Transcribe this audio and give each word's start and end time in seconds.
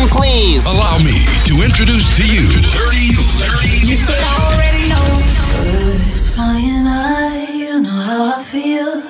Attention, 0.00 0.18
please. 0.18 0.64
Allow 0.66 0.98
me 0.98 1.24
to 1.44 1.62
introduce 1.62 2.16
to 2.16 2.24
you 2.24 2.48
Dirty 2.72 3.12
Larry. 3.38 3.84
You 3.84 3.96
should 3.96 4.16
already 4.16 4.88
know. 4.88 5.20
Birds 5.60 6.28
flying 6.28 6.86
high, 6.86 7.52
you 7.52 7.80
know 7.82 7.90
how 7.90 8.38
I 8.38 8.42
feel. 8.42 9.02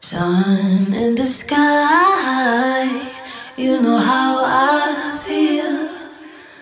Sun 0.00 0.94
in 0.94 1.16
the 1.16 1.26
sky, 1.26 2.84
you 3.56 3.82
know 3.82 3.96
how 3.96 4.44
I 4.44 5.18
feel. 5.26 5.88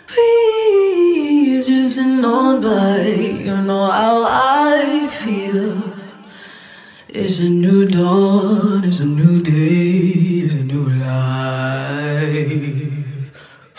Breeze 0.06 1.66
drifting 1.66 2.24
on 2.24 2.62
by, 2.62 3.02
you 3.02 3.56
know 3.60 3.84
how 3.90 4.24
I 4.26 5.08
feel. 5.08 5.92
It's 7.08 7.38
a 7.38 7.50
new 7.50 7.86
dawn, 7.86 8.84
it's 8.84 9.00
a 9.00 9.04
new 9.04 9.42
day, 9.42 9.91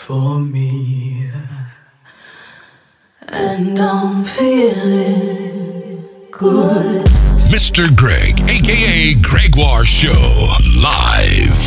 for 0.04 0.38
me. 0.38 1.30
And 3.28 3.78
I'm 3.78 4.22
feeling 4.22 6.04
good. 6.30 7.06
Mr. 7.48 7.88
Greg, 7.96 8.38
aka 8.50 9.14
Gregoire 9.14 9.86
Show, 9.86 10.10
live. 10.76 11.64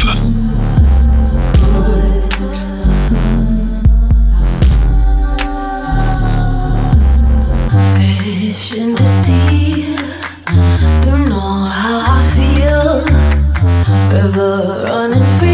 Fish 7.97 8.73
in 8.77 8.93
the 8.93 9.03
sea, 9.03 9.95
you 11.07 11.17
know 11.27 11.71
how 11.81 11.97
I 12.05 12.19
feel. 12.35 13.01
River 14.13 14.85
running 14.85 15.25
free, 15.39 15.46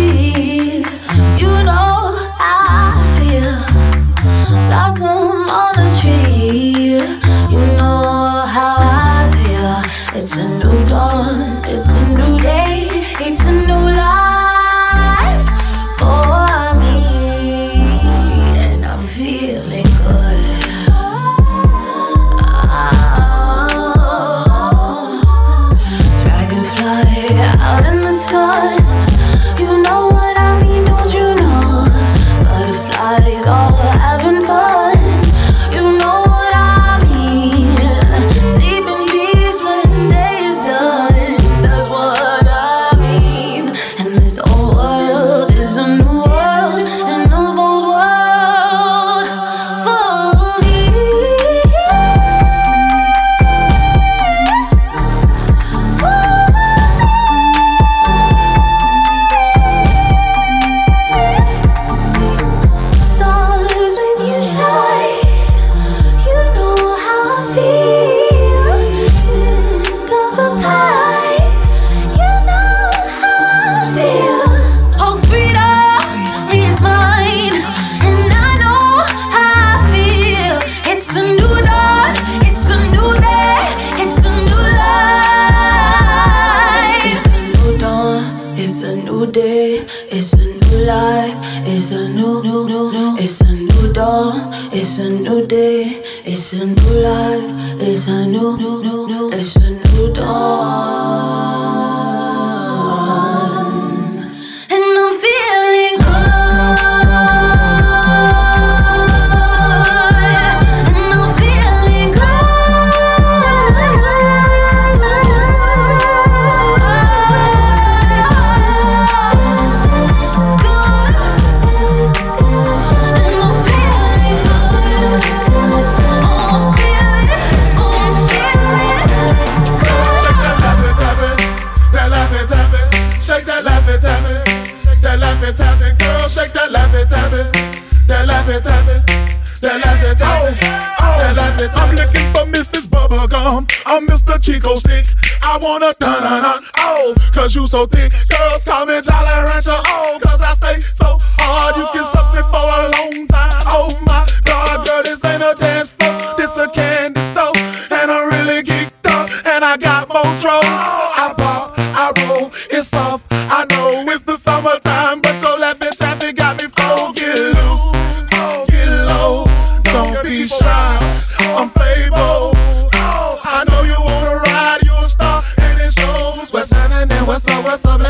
a 10.35 10.47
new 10.47 10.85
dawn, 10.85 11.42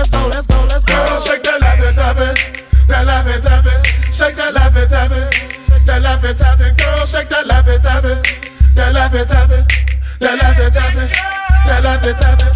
go, 0.10 0.28
let's 0.28 0.48
go. 0.48 0.66
Let's 0.70 0.86
go. 0.86 1.20
Shake 1.20 1.44
that 1.44 1.62
life 1.62 1.80
it. 1.80 1.96
Tell 1.96 2.18
it. 2.20 2.64
That 2.88 3.06
life 3.08 3.28
it. 3.28 3.44
Tell 5.86 6.00
it 6.00 6.06
up 6.06 6.24
Tell 6.38 6.62
it. 6.62 6.78
Girl, 6.78 7.06
shake 7.06 7.28
that 7.30 7.46
Laffy 7.46 7.78
Taffy, 7.82 8.16
that 11.68 11.84
laughing 11.84 12.53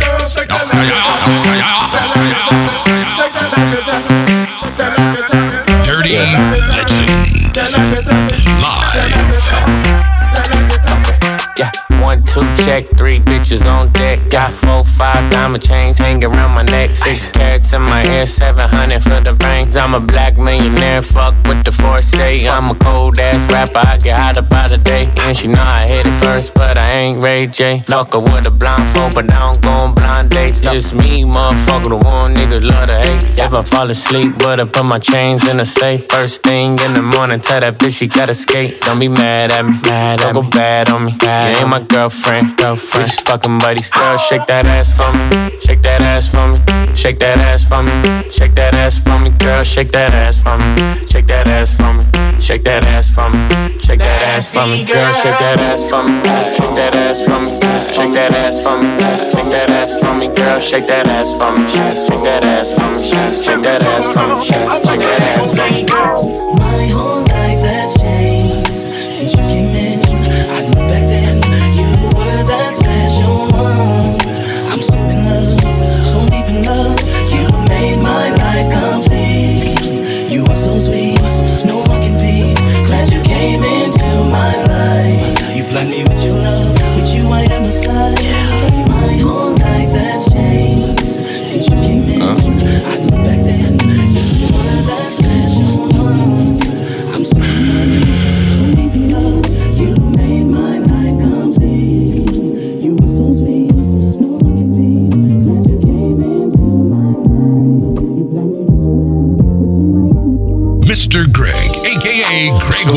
check, 12.67 12.85
three 12.97 13.17
bitches 13.21 13.65
on 13.65 13.89
deck. 13.93 14.16
Got 14.29 14.51
four, 14.51 14.83
five 14.83 15.31
diamond 15.31 15.63
chains 15.63 15.97
hanging 15.97 16.25
around 16.25 16.53
my 16.53 16.63
neck. 16.63 16.95
Six 16.95 17.31
carats 17.31 17.73
in 17.73 17.81
my 17.81 18.05
ear, 18.09 18.25
seven 18.25 18.67
hundred 18.67 19.01
for 19.01 19.21
the 19.21 19.33
rings. 19.45 19.77
I'm 19.77 19.93
a 19.93 19.99
black 20.01 20.37
millionaire, 20.37 21.01
fuck 21.01 21.33
with 21.47 21.63
the 21.63 21.71
foresight. 21.71 22.45
I'm 22.45 22.69
a 22.69 22.75
cold 22.75 23.19
ass 23.19 23.49
rapper, 23.51 23.79
I 23.79 23.97
get 23.97 24.19
hot 24.19 24.37
about 24.37 24.73
a 24.73 24.77
day. 24.77 25.03
And 25.21 25.35
she 25.35 25.47
know 25.47 25.61
I 25.61 25.87
hit 25.87 26.07
it 26.07 26.13
first, 26.13 26.53
but 26.53 26.75
I 26.75 26.91
ain't 26.91 27.19
Ray 27.19 27.47
J. 27.47 27.83
Fuck 27.87 28.13
her 28.13 28.19
with 28.19 28.45
a 28.45 28.51
blindfold, 28.51 29.15
but 29.15 29.31
I 29.31 29.45
don't 29.45 29.61
go 29.61 29.69
on 29.69 29.95
blind 29.95 30.31
dates. 30.31 30.59
Just 30.59 30.93
me, 30.93 31.23
motherfucker, 31.23 31.89
the 31.89 31.97
one 31.97 32.35
nigga 32.35 32.61
love 32.61 32.87
to 32.87 32.99
hate. 32.99 33.23
If 33.39 33.53
I 33.53 33.61
fall 33.61 33.89
asleep, 33.89 34.33
but 34.39 34.59
I 34.59 34.65
put 34.65 34.83
my 34.83 34.99
chains 34.99 35.47
in 35.47 35.57
the 35.57 35.65
safe. 35.65 36.05
First 36.09 36.43
thing 36.43 36.77
in 36.79 36.93
the 36.93 37.01
morning, 37.01 37.39
tell 37.39 37.61
that 37.61 37.75
bitch 37.77 37.99
she 37.99 38.07
gotta 38.07 38.33
skate. 38.33 38.81
Don't 38.81 38.99
be 38.99 39.07
mad 39.07 39.51
at 39.53 39.65
me, 39.65 39.79
mad 39.83 40.19
don't 40.19 40.33
go 40.33 40.43
bad 40.49 40.89
on 40.89 41.05
me. 41.05 41.13
You 41.13 41.29
ain't 41.29 41.69
my 41.69 41.81
girlfriend, 41.81 42.57
girlfriend. 42.57 43.07
Just 43.07 43.25
fucking 43.25 43.59
buddies. 43.59 43.89
Girl, 43.89 44.16
shake 44.17 44.45
that 44.47 44.65
ass 44.65 44.95
for 44.95 45.11
me. 45.13 45.59
Shake 45.61 45.81
that 45.83 46.01
ass 46.01 46.31
for 46.31 46.47
me. 46.47 46.59
Shake 46.95 47.19
that 47.19 47.37
ass 47.39 47.63
for 47.67 47.83
me. 47.83 47.91
Shake 48.31 48.55
that 48.55 48.73
ass 48.73 48.99
for 48.99 49.19
me. 49.19 49.29
Girl, 49.39 49.63
shake 49.63 49.91
that 49.91 50.13
ass 50.13 50.41
for 50.41 50.57
me. 50.57 50.65
Shake 51.05 51.27
that 51.27 51.47
ass 51.47 51.75
for 51.75 51.93
me. 51.93 52.05
Shake 52.39 52.63
that 52.63 52.83
ass 52.83 53.09
for 53.09 53.29
me. 53.29 53.39
Shake 53.79 53.99
that 53.99 54.21
ass 54.21 54.51
for 54.53 54.65
me. 54.67 54.83
Girl, 54.85 55.13
shake 55.13 55.37
that 55.39 55.59
ass 55.59 55.89
for 55.89 56.03
me. 56.03 56.21
Shake 56.41 56.75
that 56.75 56.95
ass 56.95 57.25
for 57.25 57.39
me. 57.39 57.53
Shake 57.77 58.13
that 58.13 58.33
ass 58.33 58.63
for 58.63 58.77
me. 58.77 58.87
Shake 59.17 59.49
that 59.49 59.69
ass 59.69 59.99
for 59.99 60.13
me. 60.13 60.27
Girl, 60.35 60.59
shake 60.59 60.87
that 60.87 61.07
ass 61.07 61.37
for 61.37 61.51
me. 61.51 61.67
Shake 61.67 62.23
that 62.23 62.45
ass 62.45 62.73
for 62.73 62.87
me. 62.91 63.03
Shake 63.05 63.63
that 63.63 63.81
ass 63.83 64.05
for 64.13 64.27
me. 64.27 64.43
Shake 64.43 65.01
that 65.01 65.21
ass 65.21 65.55
for 65.55 65.71
me. 65.71 66.96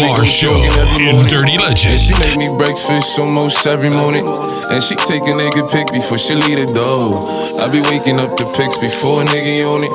Aka 0.00 0.14
Gregoire 0.14 0.24
Show 0.24 0.54
in 0.96 1.28
Dirty 1.28 1.56
And 1.60 1.76
she 1.76 2.14
make 2.20 2.36
me 2.36 2.48
breakfast 2.56 3.18
almost 3.18 3.66
every 3.66 3.90
morning. 3.90 4.24
And 4.72 4.82
she 4.82 4.94
take 4.96 5.22
a 5.22 5.34
nigga 5.36 5.68
pic 5.70 5.92
before 5.92 6.18
she 6.18 6.34
leave 6.34 6.60
the 6.60 6.72
door. 6.72 7.12
I 7.60 7.68
be 7.72 7.80
waking 7.90 8.20
up 8.20 8.36
the 8.36 8.46
pics 8.56 8.78
before 8.78 9.22
a 9.22 9.24
nigga 9.26 9.64
on 9.66 9.84
it. 9.84 9.92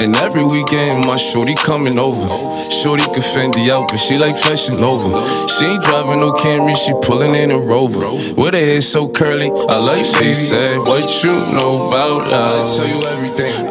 And 0.00 0.14
every 0.16 0.44
weekend, 0.44 1.04
my 1.06 1.16
shorty 1.16 1.54
coming 1.66 1.98
over. 1.98 2.26
Shorty 2.62 3.04
can 3.10 3.24
Fendi 3.24 3.70
out, 3.70 3.88
but 3.88 3.98
she 3.98 4.18
like 4.18 4.36
fashion 4.36 4.80
over. 4.80 5.12
She 5.48 5.64
ain't 5.66 5.82
driving 5.82 6.20
no 6.20 6.32
Camry, 6.32 6.76
she 6.76 6.92
pulling 7.02 7.34
in 7.34 7.50
a 7.50 7.58
Rover. 7.58 8.06
With 8.40 8.54
her 8.54 8.60
hair 8.60 8.80
so 8.80 9.08
curly, 9.08 9.50
I 9.50 9.78
like 9.78 10.04
she 10.04 10.32
said, 10.32 10.78
What 10.78 11.04
you 11.24 11.34
know 11.52 11.88
about 11.88 12.30
love? 12.30 12.66
I 12.66 12.78
tell 12.78 12.88
you 12.88 13.06
everything. 13.06 13.23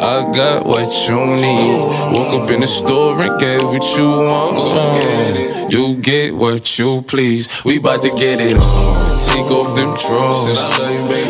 I 0.03 0.29
got 0.35 0.65
what 0.65 0.91
you 1.07 1.15
need. 1.15 1.79
Woke 2.11 2.43
up 2.43 2.51
in 2.51 2.59
the 2.59 2.67
store 2.67 3.21
and 3.21 3.39
get 3.39 3.63
what 3.63 3.97
you 3.97 4.09
want. 4.09 5.71
You 5.71 5.95
get 5.95 6.35
what 6.35 6.77
you 6.77 7.03
please. 7.03 7.63
We 7.63 7.79
bout 7.79 8.01
to 8.01 8.09
get 8.09 8.41
it 8.41 8.53
on. 8.53 8.93
Take 9.31 9.49
off 9.49 9.73
them 9.77 9.95
drawers. 9.95 10.59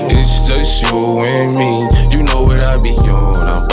It's 0.10 0.48
just 0.50 0.82
you 0.82 1.20
and 1.20 1.54
me. 1.54 1.88
You 2.18 2.24
know 2.24 2.42
what 2.42 2.62
I 2.62 2.78
be 2.78 2.90
on. 2.90 3.36
I'm 3.36 3.73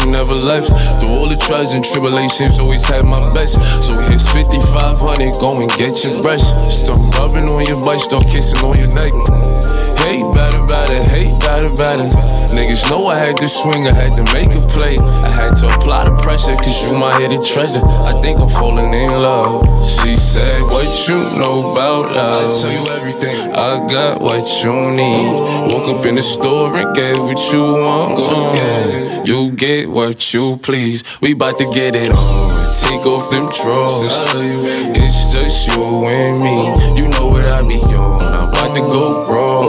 never 0.07 0.33
left. 0.33 0.69
Through 0.97 1.13
all 1.13 1.27
the 1.27 1.37
trials 1.37 1.73
and 1.73 1.83
tribulations, 1.83 2.59
always 2.59 2.87
had 2.87 3.05
my 3.05 3.19
best. 3.33 3.61
So 3.83 3.93
here's 4.09 4.25
5500, 4.31 5.33
go 5.41 5.59
and 5.61 5.69
get 5.77 6.03
your 6.03 6.21
brush. 6.21 6.43
Start 6.69 7.01
rubbing 7.17 7.49
on 7.51 7.65
your 7.65 7.81
butt, 7.83 7.99
start 7.99 8.23
kissing 8.29 8.61
on 8.63 8.73
your 8.77 8.89
neck. 8.95 9.11
Hate 10.01 10.25
bad 10.33 10.57
about 10.57 10.89
it, 10.89 11.05
hate 11.13 11.37
bad 11.45 11.63
about 11.63 12.01
it. 12.01 12.09
Niggas 12.57 12.89
know 12.89 13.07
I 13.07 13.19
had 13.19 13.37
to 13.37 13.47
swing, 13.47 13.85
I 13.85 13.93
had 13.93 14.17
to 14.17 14.23
make 14.33 14.49
a 14.55 14.61
play. 14.67 14.97
I 14.97 15.29
had 15.29 15.55
to 15.61 15.69
apply 15.69 16.09
the 16.09 16.15
pressure, 16.17 16.55
cause 16.55 16.87
you 16.87 16.97
my 16.97 17.19
hidden 17.19 17.43
treasure. 17.43 17.85
I 17.85 18.19
think 18.21 18.39
I'm 18.39 18.49
falling 18.49 18.91
in 18.93 19.11
love. 19.11 19.61
She 19.85 20.15
said, 20.15 20.61
What 20.73 20.89
you 21.07 21.21
know 21.37 21.71
about 21.71 22.15
love? 22.15 22.45
I 22.45 22.61
tell 22.61 22.73
you 22.73 22.85
everything. 22.97 23.37
I 23.53 23.85
got 23.85 24.21
what 24.21 24.49
you 24.63 24.73
need. 24.89 25.71
Woke 25.71 25.99
up 25.99 26.05
in 26.05 26.15
the 26.15 26.21
store 26.21 26.75
and 26.75 26.95
get 26.95 27.19
what 27.19 27.39
you 27.53 27.61
want. 27.61 28.17
Yeah. 28.19 29.23
You 29.23 29.51
get 29.51 29.87
what 29.91 30.33
you 30.33 30.57
please. 30.57 31.19
We 31.21 31.33
bout 31.33 31.57
to 31.59 31.65
get 31.73 31.95
it 31.95 32.09
on. 32.09 32.49
Take 32.81 33.05
off 33.05 33.29
them 33.29 33.49
drawers. 33.51 34.03
It's 34.95 35.33
just 35.33 35.67
you 35.67 36.05
and 36.05 36.39
me. 36.39 37.01
You 37.01 37.09
know 37.09 37.27
what 37.27 37.45
I 37.45 37.61
be 37.61 37.75
on. 37.95 38.21
I'm 38.21 38.49
about 38.49 38.73
to 38.75 38.81
go 38.81 39.25
raw. 39.25 39.61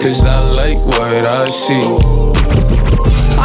Cause 0.00 0.24
I 0.26 0.40
like 0.50 0.78
what 0.86 1.26
I 1.26 1.44
see. 1.44 3.01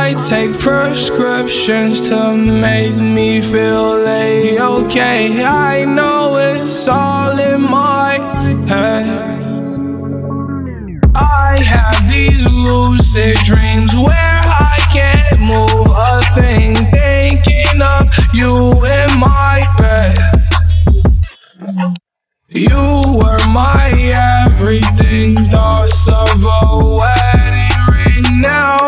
I 0.00 0.14
take 0.28 0.56
prescriptions 0.60 2.08
to 2.08 2.32
make 2.36 2.94
me 2.94 3.40
feel 3.40 4.06
a-okay. 4.06 5.44
I 5.44 5.84
know 5.86 6.36
it's 6.36 6.86
all 6.86 7.36
in 7.36 7.62
my 7.62 8.12
head. 8.68 9.08
I 11.16 11.58
have 11.74 12.08
these 12.08 12.50
lucid 12.52 13.38
dreams 13.38 13.98
where 13.98 14.40
I 14.70 14.78
can't 14.94 15.40
move 15.40 15.88
a 15.90 16.22
thing, 16.36 16.76
thinking 16.92 17.82
of 17.82 18.06
you 18.32 18.54
in 18.86 19.18
my 19.18 19.66
bed. 19.78 20.16
You 22.48 23.02
were 23.20 23.44
my 23.48 23.90
everything, 24.46 25.34
thoughts 25.50 26.06
of 26.06 26.30
a 26.62 26.96
wedding 27.00 27.78
ring. 27.90 28.40
Now 28.40 28.87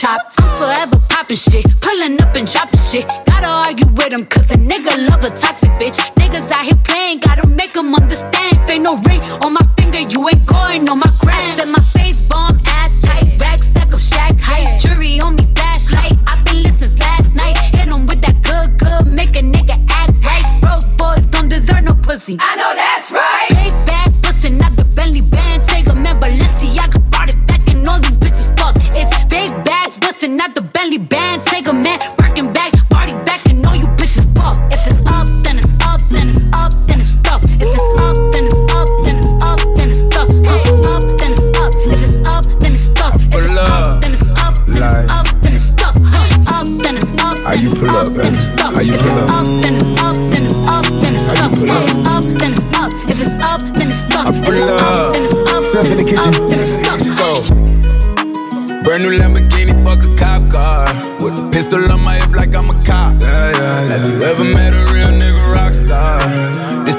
chops. 0.00 0.34
Forever 0.56 0.98
popping 1.10 1.36
shit, 1.36 1.66
pulling 1.80 2.20
up 2.22 2.34
and 2.34 2.50
dropping 2.50 2.80
shit. 2.80 3.19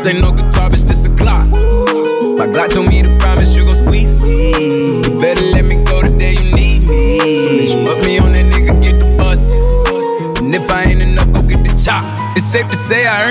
Ain't 0.04 0.20
no 0.20 0.32
guitar, 0.32 0.51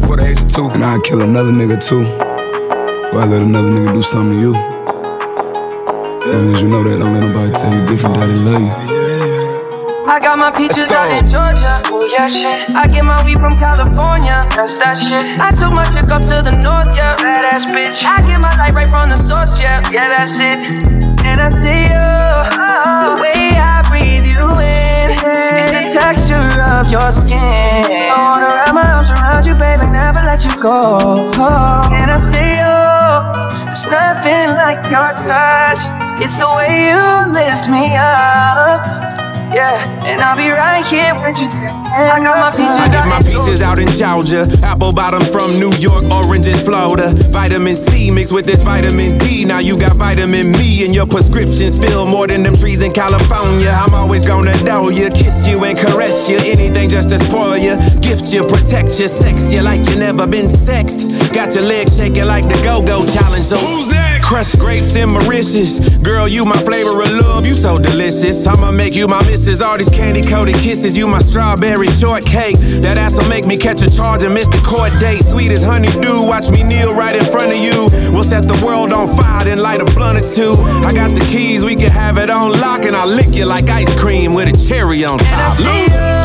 before 0.00 0.16
the 0.16 0.26
age 0.26 0.40
of 0.40 0.48
two. 0.48 0.68
And 0.70 0.84
I'd 0.84 1.02
kill 1.02 1.22
another 1.22 1.50
nigga 1.50 1.76
too. 1.80 2.04
Before 2.04 3.20
I 3.20 3.26
let 3.26 3.42
another 3.42 3.70
nigga 3.70 3.94
do 3.94 4.02
something 4.02 4.36
to 4.36 4.40
you. 4.40 4.54
As 4.54 6.34
long 6.34 6.54
as 6.54 6.62
you 6.62 6.68
know 6.68 6.82
that, 6.82 6.98
don't 6.98 7.14
let 7.14 7.22
nobody 7.22 7.52
tell 7.52 7.72
you 7.72 7.86
different 7.86 8.16
that 8.16 8.26
they 8.26 8.40
love 8.46 8.62
you. 8.62 8.74
I 10.06 10.20
got 10.20 10.38
my 10.38 10.50
peaches 10.54 10.88
out 10.94 11.10
in 11.10 11.26
Georgia. 11.28 11.82
Oh 11.90 12.06
yeah, 12.06 12.30
shit. 12.30 12.70
I 12.74 12.86
get 12.86 13.04
my 13.04 13.18
weed 13.24 13.38
from 13.42 13.58
California. 13.58 14.46
That's 14.54 14.78
that 14.78 14.94
shit. 14.94 15.38
I 15.42 15.50
took 15.50 15.74
my 15.74 15.84
chick 15.90 16.08
up 16.08 16.22
to 16.30 16.46
the 16.46 16.54
north, 16.54 16.88
yeah. 16.94 17.18
Badass 17.18 17.66
bitch. 17.74 18.06
I 18.06 18.22
get 18.22 18.40
my 18.40 18.54
light 18.56 18.72
right 18.72 18.88
from 18.88 19.10
the 19.10 19.18
source, 19.18 19.58
yeah. 19.58 19.82
Yeah, 19.90 20.08
that's 20.08 20.38
it. 20.38 20.94
And 21.26 21.42
I 21.42 21.48
see 21.50 21.90
you. 21.90 22.06
The 23.02 23.18
way 23.18 23.58
I 23.58 23.82
breathe 23.90 24.05
texture 26.86 26.98
of 26.98 27.02
your 27.02 27.12
skin. 27.12 27.38
I 27.38 28.16
wanna 28.18 28.46
wrap 28.46 28.74
my 28.74 28.86
arms 28.92 29.10
around 29.10 29.46
you, 29.46 29.54
baby, 29.54 29.86
never 29.90 30.20
let 30.20 30.44
you 30.44 30.50
go. 30.62 30.98
And 31.92 32.10
I 32.10 32.18
see 32.18 32.56
you. 32.62 33.66
There's 33.66 33.86
nothing 33.86 34.54
like 34.56 34.84
your 34.90 35.12
touch. 35.26 35.80
It's 36.22 36.36
the 36.36 36.48
way 36.56 36.88
you 36.88 37.32
lift 37.32 37.68
me 37.68 37.96
up. 37.96 39.15
Yeah, 39.56 40.04
and 40.04 40.20
I'll 40.20 40.36
be 40.36 40.52
right 40.52 40.84
here 40.84 41.16
with 41.24 41.40
you 41.40 41.48
till 41.48 41.72
I 41.72 42.20
got 42.20 42.36
my 42.36 42.52
peaches 42.52 42.76
I 42.76 42.92
get 42.92 43.00
out 43.00 43.08
my 43.08 43.16
in 43.16 43.24
peaches 43.24 43.62
out 43.62 43.78
in 43.80 43.88
Georgia, 43.88 44.44
apple 44.60 44.92
bottom 44.92 45.24
from 45.24 45.48
New 45.56 45.72
York, 45.80 46.04
orange 46.12 46.44
oranges 46.44 46.60
Florida. 46.60 47.16
Vitamin 47.32 47.74
C 47.74 48.10
mixed 48.10 48.34
with 48.34 48.44
this 48.44 48.62
vitamin 48.62 49.16
D. 49.16 49.46
Now 49.46 49.60
you 49.60 49.78
got 49.78 49.96
vitamin 49.96 50.52
me, 50.52 50.84
and 50.84 50.94
your 50.94 51.06
prescriptions 51.06 51.78
fill 51.78 52.04
more 52.04 52.26
than 52.26 52.42
them 52.42 52.54
trees 52.54 52.82
in 52.82 52.92
California. 52.92 53.72
I'm 53.72 53.94
always 53.94 54.28
gonna 54.28 54.52
know 54.62 54.90
you, 54.90 55.08
kiss 55.08 55.48
you 55.48 55.64
and 55.64 55.78
caress 55.78 56.28
you, 56.28 56.36
anything 56.36 56.90
just 56.90 57.08
to 57.08 57.18
spoil 57.18 57.56
you, 57.56 57.80
gift 58.04 58.34
you, 58.34 58.44
protect 58.44 59.00
you, 59.00 59.08
sex 59.08 59.50
you 59.50 59.62
like 59.62 59.88
you 59.88 59.96
never 59.96 60.26
been 60.26 60.50
sexed. 60.50 61.08
Got 61.32 61.54
your 61.54 61.64
legs 61.64 61.96
shaking 61.96 62.26
like 62.26 62.44
the 62.44 62.60
Go-Go 62.62 63.06
Challenge. 63.06 63.46
So 63.46 63.56
who's 63.56 63.88
next? 63.88 64.05
Crushed 64.26 64.58
grapes 64.58 64.96
and 64.96 65.12
Mauritius, 65.12 65.78
girl, 65.98 66.26
you 66.26 66.44
my 66.44 66.56
flavor 66.66 67.00
of 67.00 67.10
love. 67.12 67.46
You 67.46 67.54
so 67.54 67.78
delicious. 67.78 68.44
I'ma 68.44 68.72
make 68.72 68.96
you 68.96 69.06
my 69.06 69.22
missus. 69.30 69.62
All 69.62 69.78
these 69.78 69.88
candy 69.88 70.20
coated 70.20 70.56
kisses, 70.56 70.98
you 70.98 71.06
my 71.06 71.20
strawberry 71.20 71.86
shortcake. 71.86 72.56
That 72.82 72.98
ass'll 72.98 73.28
make 73.28 73.46
me 73.46 73.56
catch 73.56 73.82
a 73.82 73.90
charge 73.90 74.24
and 74.24 74.34
miss 74.34 74.48
the 74.48 74.60
court 74.66 74.90
date. 74.98 75.24
Sweet 75.24 75.52
as 75.52 75.64
honeydew, 75.64 76.26
watch 76.26 76.50
me 76.50 76.64
kneel 76.64 76.92
right 76.92 77.14
in 77.14 77.24
front 77.24 77.52
of 77.52 77.58
you. 77.58 77.88
We'll 78.10 78.24
set 78.24 78.48
the 78.48 78.60
world 78.66 78.92
on 78.92 79.16
fire, 79.16 79.44
then 79.44 79.60
light 79.60 79.80
a 79.80 79.84
blunt 79.94 80.18
or 80.18 80.26
two. 80.26 80.54
I 80.82 80.92
got 80.92 81.14
the 81.14 81.24
keys, 81.30 81.64
we 81.64 81.76
can 81.76 81.90
have 81.90 82.18
it 82.18 82.28
on 82.28 82.50
lock, 82.60 82.84
and 82.84 82.96
I'll 82.96 83.08
lick 83.08 83.36
you 83.36 83.46
like 83.46 83.70
ice 83.70 83.94
cream 84.00 84.34
with 84.34 84.48
a 84.48 84.68
cherry 84.68 85.04
on 85.04 85.18
top. 85.18 86.15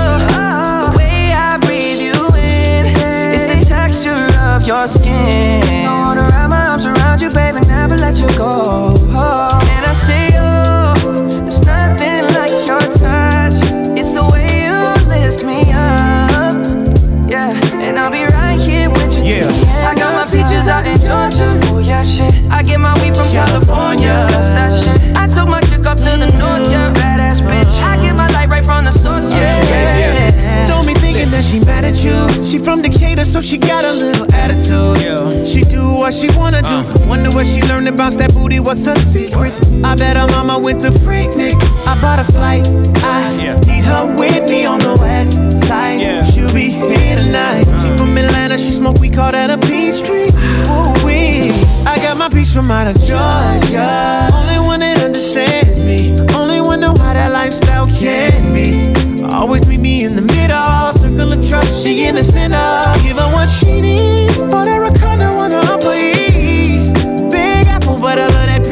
She 32.51 32.57
from 32.57 32.81
Decatur, 32.81 33.23
so 33.23 33.39
she 33.39 33.57
got 33.57 33.85
a 33.85 33.93
little 33.93 34.27
attitude. 34.33 35.47
She 35.47 35.61
do 35.61 35.95
what 35.95 36.13
she 36.13 36.27
wanna 36.35 36.61
do. 36.61 36.83
Uh. 36.83 37.07
Wonder 37.07 37.29
what 37.29 37.47
she 37.47 37.61
learned 37.61 37.95
bounce 37.95 38.17
that 38.17 38.33
booty. 38.33 38.59
What's 38.59 38.83
her 38.83 38.95
secret? 38.95 39.53
I 39.85 39.95
bet 39.95 40.17
her 40.17 40.27
mama 40.27 40.59
went 40.59 40.81
to 40.81 40.89
Freaknik. 40.89 41.55
I 41.87 41.95
bought 42.01 42.19
a 42.19 42.25
flight. 42.29 42.67
I 43.05 43.37
need 43.37 43.85
her 43.85 44.03
with 44.19 44.49
me 44.49 44.65
on 44.65 44.79
the 44.79 44.97
west 44.99 45.39
side. 45.65 46.25
She'll 46.25 46.53
be 46.53 46.71
here 46.71 47.15
tonight. 47.15 47.63
She 47.79 47.87
uh. 47.87 47.95
from 47.95 48.17
Atlanta. 48.17 48.57
She 48.57 48.73
smoke. 48.73 48.99
We 48.99 49.09
call 49.09 49.31
that 49.31 49.49
a 49.49 49.57
peach 49.65 50.03
tree. 50.03 50.27
Ooh 50.67 50.91
wee. 51.07 51.55
I 51.87 51.99
got 52.03 52.17
my 52.17 52.27
peach 52.27 52.49
from 52.49 52.69
out 52.69 52.93
of 52.93 52.99
Georgia. 52.99 54.27
Only 54.35 54.59
one 54.59 54.81
that 54.81 55.01
understands 55.01 55.85
me. 55.85 56.19
Only 56.35 56.59
one 56.59 56.81
know 56.81 56.95
how 56.97 57.13
that 57.13 57.31
lifestyle 57.31 57.87
can 57.87 58.53
be. 58.53 58.91
Always 59.23 59.65
meet 59.67 59.79
me 59.79 60.03
in 60.03 60.17
the 60.17 60.21
middle, 60.21 60.91
circle 61.11 61.33
of 61.33 61.47
trust, 61.47 61.83
she 61.83 62.05
in 62.05 62.15
the 62.15 62.23
center. 62.23 62.57
Give 63.03 63.17
her 63.17 63.29
what 63.33 63.49
she 63.49 63.81
need, 63.81 64.29
bought 64.49 64.67
her 64.67 64.83
a 64.85 64.91
condo 64.93 65.37
on 65.37 65.51
the 65.51 65.59
Upper 65.59 65.93
East. 65.93 66.95
Big 67.29 67.67
apple, 67.67 67.99
but 67.99 68.19
I 68.19 68.27
love 68.27 68.47
that 68.47 68.63
peach. 68.63 68.71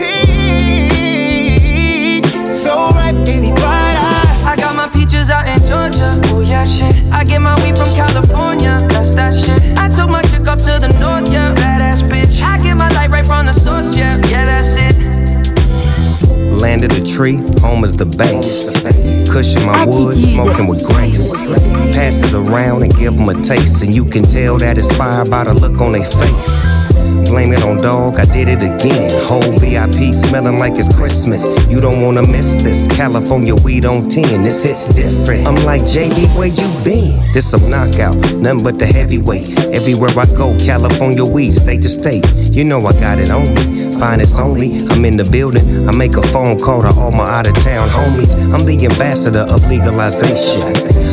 So 2.52 2.92
ripe, 2.92 3.26
baby, 3.26 3.52
bright 3.52 3.98
eye. 3.98 4.26
I 4.46 4.56
got 4.56 4.76
my 4.76 4.90
peaches 4.90 5.30
out 5.30 5.48
in 5.48 5.60
Georgia. 5.68 6.20
Oh 6.34 6.42
yeah, 6.42 6.66
shit. 6.66 6.94
I 7.12 7.24
get 7.24 7.42
my 7.42 7.56
weed 7.64 7.78
from 7.78 7.90
California. 7.96 8.80
That's 8.90 9.14
that 9.16 9.34
shit. 9.36 9.62
I 9.78 9.90
took 9.90 10.10
my 10.10 10.22
chick 10.24 10.48
up 10.48 10.60
to 10.60 10.80
the 10.80 10.90
north, 11.00 11.32
yeah. 11.32 11.54
Badass 11.56 12.02
bitch. 12.10 12.42
I 12.42 12.58
get 12.62 12.76
my 12.76 12.90
light 12.90 13.10
right 13.10 13.26
from 13.26 13.46
the 13.46 13.54
source, 13.54 13.96
yeah. 13.96 14.18
Yeah, 14.28 14.46
that's 14.46 14.76
it. 14.76 14.89
Land 16.60 16.84
of 16.84 16.92
the 16.92 17.06
tree, 17.06 17.38
home 17.62 17.86
is 17.86 17.96
the 17.96 18.06
base. 18.06 18.76
Cushion 19.32 19.66
my 19.66 19.86
wood, 19.86 20.18
smoking 20.18 20.68
with 20.68 20.84
grace. 20.92 21.42
Pass 21.96 22.20
it 22.20 22.34
around 22.34 22.84
and 22.84 22.94
give 22.96 23.16
them 23.16 23.30
a 23.30 23.42
taste, 23.42 23.82
and 23.82 23.96
you 23.96 24.04
can 24.04 24.24
tell 24.24 24.58
that 24.58 24.78
it's 24.78 24.92
fire 24.98 25.24
by 25.24 25.46
the 25.46 25.54
look 25.54 25.80
on 25.80 25.94
their 25.94 26.04
face. 26.04 26.68
Blame 27.30 27.54
it 27.54 27.64
on 27.64 27.82
dog, 27.82 28.20
I 28.20 28.26
did 28.26 28.50
it 28.50 28.62
again. 28.62 29.10
Whole 29.24 29.56
VIP 29.60 30.14
smelling 30.14 30.60
like 30.60 30.74
it's 30.76 30.94
Christmas. 30.94 31.46
You 31.72 31.80
don't 31.80 32.02
wanna 32.02 32.28
miss 32.28 32.62
this. 32.62 32.88
California 32.94 33.56
weed 33.56 33.86
on 33.86 34.10
10, 34.10 34.44
this 34.44 34.64
hits 34.64 34.94
different. 34.94 35.48
I'm 35.48 35.64
like, 35.64 35.84
JD, 35.84 36.28
where 36.38 36.48
you 36.48 36.68
been? 36.84 37.16
This 37.32 37.54
a 37.54 37.70
knockout, 37.70 38.18
nothing 38.36 38.64
but 38.64 38.78
the 38.80 38.86
heavyweight. 38.86 39.58
Everywhere 39.74 40.12
I 40.18 40.26
go, 40.36 40.58
California 40.58 41.24
weed, 41.24 41.54
state 41.54 41.84
to 41.84 41.90
state. 41.90 42.26
You 42.36 42.66
know 42.66 42.86
I 42.86 42.92
got 43.00 43.20
it 43.20 43.30
on 43.30 43.54
me 43.54 43.89
finest 44.00 44.40
only. 44.40 44.88
I'm 44.88 45.04
in 45.04 45.18
the 45.18 45.26
building, 45.26 45.88
I 45.88 45.96
make 45.96 46.16
a 46.16 46.22
phone 46.22 46.60
call 46.60 46.82
to 46.82 46.90
all 46.90 47.12
my 47.12 47.30
out 47.30 47.48
of 47.48 47.54
town 47.56 47.88
homies. 47.90 48.34
I'm 48.54 48.66
the 48.66 48.86
ambassador 48.86 49.46
of 49.50 49.68
legalization. 49.68 50.64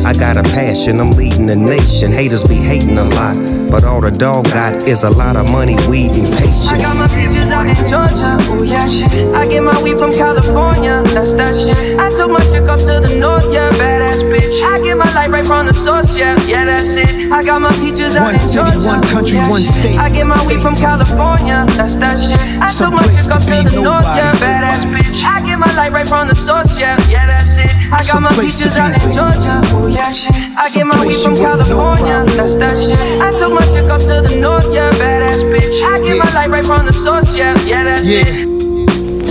I 0.05 0.13
got 0.13 0.37
a 0.37 0.43
passion, 0.43 0.99
I'm 0.99 1.11
leading 1.11 1.47
the 1.47 1.55
nation. 1.55 2.11
Haters 2.11 2.45
be 2.45 2.55
hating 2.55 2.97
a 2.97 3.03
lot, 3.03 3.35
but 3.69 3.83
all 3.83 4.01
the 4.01 4.11
dog 4.11 4.45
got 4.45 4.87
is 4.87 5.03
a 5.03 5.09
lot 5.09 5.35
of 5.35 5.51
money, 5.51 5.75
weed, 5.87 6.11
and 6.11 6.27
patience. 6.37 6.67
I 6.67 6.81
got 6.81 6.95
my 6.95 7.07
peaches 7.07 7.47
out 7.47 7.67
in 7.67 7.75
Georgia, 7.87 8.37
oh 8.51 8.63
yeah 8.63 8.87
shit. 8.87 9.11
I 9.35 9.47
get 9.47 9.63
my 9.63 9.75
weed 9.83 9.97
from 9.97 10.13
California, 10.13 11.03
that's 11.13 11.33
that 11.33 11.55
shit. 11.55 11.99
I 11.99 12.09
took 12.09 12.31
my 12.31 12.41
chick 12.51 12.67
up 12.67 12.79
to 12.79 12.99
the 13.03 13.15
north, 13.19 13.47
yeah, 13.53 13.69
badass 13.75 14.23
bitch. 14.23 14.61
I 14.63 14.79
get 14.81 14.97
my 14.97 15.09
light 15.13 15.29
right 15.29 15.45
from 15.45 15.67
the 15.67 15.73
source, 15.73 16.15
yeah, 16.15 16.35
yeah 16.45 16.65
that's 16.65 16.95
it. 16.95 17.31
I 17.31 17.43
got 17.43 17.61
my 17.61 17.71
peaches 17.79 18.15
out 18.15 18.25
One 18.25 18.35
in 18.35 18.39
city, 18.39 18.71
Georgia, 18.71 18.87
one 18.87 19.03
country, 19.03 19.37
oh, 19.37 19.41
yeah, 19.41 19.49
one 19.49 19.63
shit. 19.63 19.75
state. 19.75 19.97
I 19.97 20.09
get 20.09 20.25
my 20.27 20.39
weed 20.47 20.61
from 20.61 20.75
California, 20.75 21.65
that's 21.75 21.97
that 21.97 22.17
shit. 22.19 22.39
I 22.61 22.71
took 22.71 22.93
my 22.93 23.03
Someplace 23.03 23.27
chick 23.27 23.35
up 23.35 23.41
to 23.43 23.47
to 23.47 23.63
be 23.63 23.75
the 23.75 23.83
north, 23.83 24.07
yeah, 24.15 24.33
badass 24.39 24.87
bitch. 24.87 25.23
I 25.23 25.41
get 25.45 25.59
my 25.59 25.71
light 25.75 25.91
right 25.91 26.07
from 26.07 26.27
the 26.27 26.35
source, 26.35 26.77
yeah, 26.77 26.95
yeah 27.09 27.25
that's 27.27 27.57
it. 27.57 27.86
I 27.91 28.03
got 28.03 28.21
my 28.21 28.29
to 28.33 28.41
peaches 28.41 28.75
be. 28.75 28.79
out 28.79 28.93
in 28.95 29.11
Georgia, 29.11 29.61
oh 29.75 29.87
yeah 29.87 30.09
shit. 30.11 30.35
I 30.35 30.69
get 30.69 30.85
my 30.85 30.99
weed 31.05 31.13
Someplace 31.13 31.23
from 31.23 31.35
you 31.35 31.41
wouldn't 31.43 31.69
know 31.69 31.95
California, 31.95 32.35
that's 32.35 32.55
that 32.57 32.75
shit. 32.77 32.99
I 33.21 33.31
took 33.37 33.53
my 33.53 33.65
chick 33.71 33.87
up 33.89 34.01
to 34.01 34.21
the 34.27 34.35
north, 34.39 34.67
yeah, 34.73 34.91
badass 34.99 35.43
bitch. 35.47 35.75
I 35.83 35.99
get 36.03 36.17
my 36.17 36.29
light 36.33 36.49
right 36.49 36.65
from 36.65 36.85
the 36.85 36.93
source, 36.93 37.35
yeah, 37.35 37.55
yeah 37.65 37.83
that's 37.83 38.05
Yeah. 38.07 38.21
it. 38.25 38.47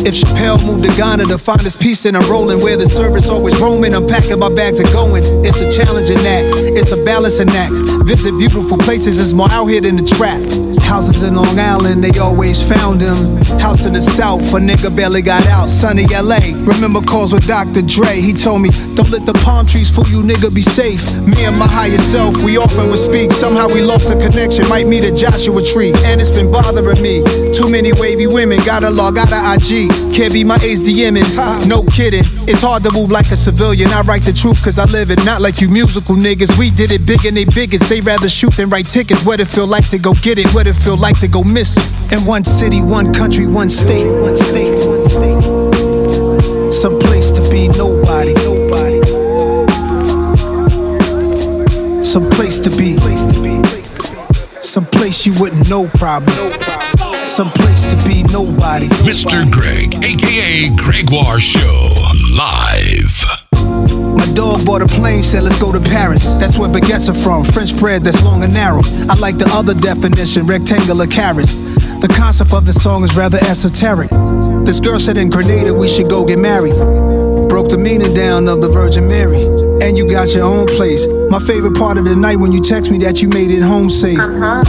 If 0.06 0.14
Chappelle 0.14 0.64
moved 0.64 0.84
to 0.84 0.96
Ghana 0.96 1.25
to 1.26 1.38
find 1.38 1.60
his 1.60 1.75
peace 1.76 2.04
and 2.04 2.16
I'm 2.16 2.28
rolling 2.30 2.60
where 2.62 2.76
the 2.76 2.86
service 2.88 3.28
always 3.28 3.58
roaming, 3.58 3.92
I'm 3.92 4.06
packing 4.06 4.38
my 4.38 4.48
bags 4.48 4.78
and 4.78 4.88
going. 4.92 5.25
It's 5.44 5.60
a 5.60 5.72
challenging 5.72 6.18
act, 6.18 6.54
it's 6.78 6.92
a 6.92 7.04
balancing 7.04 7.50
act. 7.50 7.75
Visit 8.06 8.38
beautiful 8.38 8.78
places, 8.78 9.18
it's 9.18 9.32
more 9.32 9.50
out 9.50 9.66
here 9.66 9.80
than 9.80 9.96
the 9.96 10.04
trap. 10.04 10.40
Houses 10.87 11.23
in 11.23 11.35
Long 11.35 11.59
Island, 11.59 12.02
they 12.02 12.16
always 12.19 12.62
found 12.62 13.02
him. 13.02 13.16
House 13.59 13.85
in 13.87 13.93
the 13.93 14.00
South, 14.00 14.40
a 14.55 14.59
nigga 14.59 14.95
barely 14.95 15.21
got 15.21 15.47
out. 15.47 15.69
Sunny 15.69 16.07
LA, 16.07 16.55
remember 16.64 17.00
calls 17.00 17.33
with 17.33 17.47
Dr. 17.47 17.83
Dre. 17.83 18.21
He 18.21 18.33
told 18.33 18.62
me, 18.62 18.71
don't 18.95 19.11
let 19.11 19.26
the 19.26 19.35
palm 19.45 19.66
trees 19.66 19.90
fool 19.90 20.07
you, 20.07 20.23
nigga, 20.23 20.55
be 20.55 20.62
safe. 20.62 21.02
Me 21.26 21.45
and 21.45 21.59
my 21.59 21.69
higher 21.69 21.99
self, 21.99 22.43
we 22.43 22.57
often 22.57 22.88
would 22.88 22.99
speak. 22.99 23.33
Somehow 23.33 23.66
we 23.69 23.83
lost 23.83 24.09
the 24.09 24.14
connection, 24.14 24.69
might 24.69 24.87
meet 24.87 25.05
a 25.05 25.14
Joshua 25.14 25.62
tree. 25.62 25.93
And 26.07 26.21
it's 26.21 26.31
been 26.31 26.50
bothering 26.50 27.02
me. 27.02 27.23
Too 27.52 27.69
many 27.69 27.93
wavy 27.93 28.26
women, 28.26 28.59
gotta 28.64 28.88
log 28.88 29.19
out 29.19 29.33
of 29.33 29.43
IG. 29.43 29.90
Can't 30.14 30.33
be 30.33 30.45
my 30.45 30.57
age 30.62 30.76
no 31.66 31.83
kidding. 31.90 32.23
It's 32.47 32.62
hard 32.62 32.85
to 32.85 32.93
move 32.93 33.11
like 33.11 33.26
a 33.33 33.37
civilian. 33.37 33.90
I 33.90 34.02
write 34.02 34.23
the 34.23 34.33
truth 34.33 34.62
cause 34.62 34.78
I 34.78 34.85
live 34.85 35.11
it, 35.11 35.25
not 35.25 35.40
like 35.43 35.61
you 35.61 35.69
musical 35.69 36.14
niggas. 36.14 36.57
We 36.57 36.71
did 36.71 36.93
it 36.93 37.05
big 37.05 37.26
and 37.26 37.37
they 37.37 37.45
biggest. 37.45 37.90
They 37.90 38.00
rather 38.00 38.28
shoot 38.28 38.55
than 38.55 38.71
write 38.71 38.88
tickets. 38.88 39.25
What 39.25 39.40
it 39.40 39.49
feel 39.49 39.66
like 39.66 39.90
to 39.90 39.99
go 39.99 40.14
get 40.23 40.38
it, 40.38 40.47
what 40.55 40.66
it 40.69 40.75
feel 40.76 40.97
like 40.97 41.18
to 41.21 41.28
go 41.28 41.42
miss 41.42 41.76
it. 41.76 42.12
In 42.12 42.25
one 42.25 42.45
city, 42.45 42.80
one 42.80 43.12
country, 43.12 43.47
one 43.47 43.68
state. 43.68 44.06
Some 46.73 46.99
place 46.99 47.33
to 47.33 47.42
be 47.50 47.68
nobody. 47.68 48.35
Some 52.02 52.28
place 52.30 52.61
to 52.61 52.71
be. 52.76 52.97
Some 54.61 54.85
place 54.85 55.27
you 55.27 55.33
wouldn't 55.40 55.68
know 55.68 55.88
probably. 55.94 56.53
Some 57.24 57.50
place 57.50 57.87
to 57.87 57.96
be 58.07 58.22
nobody. 58.24 58.88
Mr. 59.05 59.50
Greg, 59.50 59.94
aka 60.05 60.68
Gregoire 60.77 61.40
Show, 61.40 61.90
live. 62.37 63.15
Dog 64.37 64.66
bought 64.66 64.83
a 64.83 64.87
plane, 64.87 65.22
said 65.22 65.44
let's 65.44 65.59
go 65.59 65.72
to 65.72 65.81
Paris. 65.81 66.37
That's 66.37 66.59
where 66.59 66.68
baguettes 66.68 67.09
are 67.09 67.14
from. 67.14 67.42
French 67.42 67.75
bread 67.79 68.03
that's 68.03 68.22
long 68.22 68.44
and 68.44 68.53
narrow. 68.53 68.83
I 69.09 69.14
like 69.18 69.38
the 69.38 69.49
other 69.51 69.72
definition, 69.72 70.46
rectangular 70.46 71.07
carrots. 71.07 71.55
The 72.03 72.14
concept 72.14 72.53
of 72.53 72.66
the 72.66 72.75
song 72.75 73.03
is 73.03 73.16
rather 73.16 73.38
esoteric. 73.38 74.11
This 74.66 74.79
girl 74.79 74.99
said 74.99 75.16
in 75.16 75.31
Grenada 75.31 75.72
we 75.72 75.88
should 75.88 76.11
go 76.11 76.27
get 76.27 76.38
married. 76.38 76.77
Broke 77.49 77.70
the 77.70 77.79
meaning 77.79 78.12
down 78.12 78.46
of 78.46 78.61
the 78.61 78.68
Virgin 78.68 79.09
Mary. 79.09 79.56
And 79.82 79.96
you 79.96 80.08
got 80.08 80.34
your 80.34 80.44
own 80.44 80.66
place. 80.66 81.06
My 81.30 81.38
favorite 81.38 81.76
part 81.76 81.98
of 81.98 82.04
the 82.04 82.16
night 82.16 82.36
when 82.36 82.52
you 82.52 82.60
text 82.60 82.90
me 82.90 82.98
that 82.98 83.22
you 83.22 83.28
made 83.28 83.50
it 83.50 83.62
home 83.62 83.90
safe. 83.90 84.18
Uh-huh. 84.18 84.64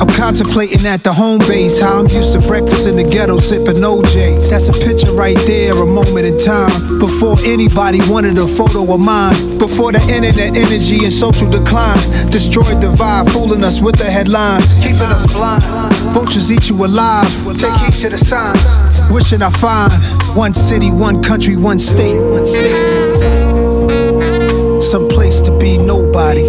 I'm 0.00 0.08
contemplating 0.08 0.86
at 0.86 1.02
the 1.02 1.12
home 1.12 1.38
base 1.40 1.80
how 1.80 1.98
I'm 1.98 2.08
used 2.08 2.32
to 2.34 2.40
breakfast 2.40 2.86
in 2.86 2.96
the 2.96 3.04
ghetto 3.04 3.38
sipping 3.38 3.82
OJ. 3.82 4.50
That's 4.50 4.68
a 4.68 4.72
picture 4.72 5.12
right 5.12 5.36
there, 5.46 5.72
a 5.74 5.86
moment 5.86 6.26
in 6.26 6.38
time. 6.38 6.98
Before 6.98 7.36
anybody 7.44 8.00
wanted 8.08 8.38
a 8.38 8.46
photo 8.46 8.92
of 8.92 9.00
mine. 9.00 9.58
Before 9.58 9.92
the 9.92 10.00
internet 10.08 10.56
energy 10.56 11.04
and 11.04 11.12
social 11.12 11.50
decline 11.50 11.98
destroyed 12.30 12.80
the 12.80 12.92
vibe, 12.94 13.32
fooling 13.32 13.64
us 13.64 13.80
with 13.80 13.96
the 13.96 14.04
headlines. 14.04 14.76
Keeping 14.76 15.10
us 15.10 15.26
blind. 15.32 15.62
Vultures 16.14 16.50
eat 16.52 16.68
you 16.68 16.84
alive. 16.84 17.28
Take 17.58 17.72
heed 17.82 17.92
to 18.00 18.08
the 18.10 18.18
signs. 18.18 18.62
Wishing 19.10 19.42
I 19.42 19.50
find 19.50 19.92
one 20.36 20.54
city, 20.54 20.90
one 20.90 21.22
country, 21.22 21.56
one 21.56 21.78
state. 21.78 22.20
Place 25.26 25.42
to 25.42 25.58
be 25.58 25.76
nobody. 25.76 26.44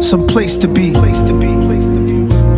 Some 0.00 0.26
place 0.26 0.56
to 0.58 0.66
be. 0.66 0.92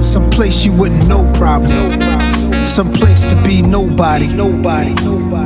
Some 0.00 0.30
place 0.30 0.64
you 0.64 0.72
wouldn't 0.72 1.06
know 1.06 1.30
probably. 1.34 2.64
Some 2.64 2.94
place 2.94 3.26
to 3.26 3.36
be 3.42 3.60
nobody. 3.60 4.28
nobody. 4.34 5.45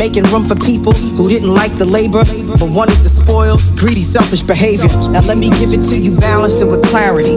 Making 0.00 0.24
room 0.32 0.48
for 0.48 0.56
people 0.56 0.96
who 0.96 1.28
didn't 1.28 1.52
like 1.52 1.76
the 1.76 1.84
labor 1.84 2.24
but 2.56 2.72
wanted 2.72 2.96
the 3.04 3.12
spoils, 3.12 3.68
greedy, 3.76 4.00
selfish 4.00 4.40
behavior. 4.40 4.88
Now 5.12 5.20
let 5.28 5.36
me 5.36 5.52
give 5.60 5.76
it 5.76 5.84
to 5.92 5.96
you 6.00 6.16
balanced 6.16 6.64
and 6.64 6.72
with 6.72 6.80
clarity. 6.88 7.36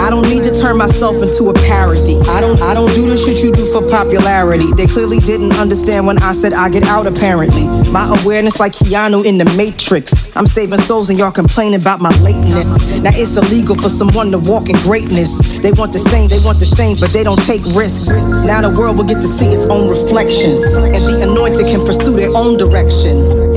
I 0.00 0.08
don't 0.08 0.24
need 0.24 0.40
to 0.48 0.52
turn 0.56 0.80
myself 0.80 1.20
into 1.20 1.52
a 1.52 1.54
parody. 1.68 2.16
I 2.32 2.40
don't 2.40 2.56
I 2.64 2.72
don't 2.72 2.88
do 2.96 3.04
the 3.04 3.16
shit 3.20 3.44
you 3.44 3.52
do 3.52 3.68
for 3.68 3.84
popularity. 3.84 4.72
They 4.72 4.88
clearly 4.88 5.20
didn't 5.20 5.52
understand 5.60 6.06
when 6.08 6.16
I 6.24 6.32
said 6.32 6.54
I 6.56 6.72
get 6.72 6.88
out 6.88 7.04
apparently. 7.04 7.68
My 7.92 8.08
awareness 8.24 8.56
like 8.56 8.72
Keanu 8.72 9.28
in 9.28 9.36
the 9.36 9.44
Matrix. 9.60 10.27
I'm 10.38 10.46
saving 10.46 10.78
souls 10.78 11.10
and 11.10 11.18
y'all 11.18 11.32
complaining 11.32 11.82
about 11.82 12.00
my 12.00 12.14
lateness. 12.22 13.02
Now 13.02 13.10
it's 13.12 13.34
illegal 13.36 13.74
for 13.74 13.90
someone 13.90 14.30
to 14.30 14.38
walk 14.38 14.70
in 14.70 14.78
greatness. 14.86 15.58
They 15.58 15.72
want 15.74 15.92
the 15.92 15.98
same, 15.98 16.30
they 16.30 16.38
want 16.46 16.62
the 16.62 16.64
same, 16.64 16.94
but 16.94 17.10
they 17.10 17.26
don't 17.26 17.42
take 17.42 17.66
risks. 17.74 18.30
Now 18.46 18.62
the 18.62 18.70
world 18.70 19.02
will 19.02 19.08
get 19.10 19.18
to 19.18 19.26
see 19.26 19.50
its 19.50 19.66
own 19.66 19.90
reflection. 19.90 20.54
And 20.94 21.02
the 21.02 21.26
anointed 21.26 21.66
can 21.66 21.82
pursue 21.82 22.14
their 22.14 22.30
own 22.30 22.54
direction. 22.54 23.18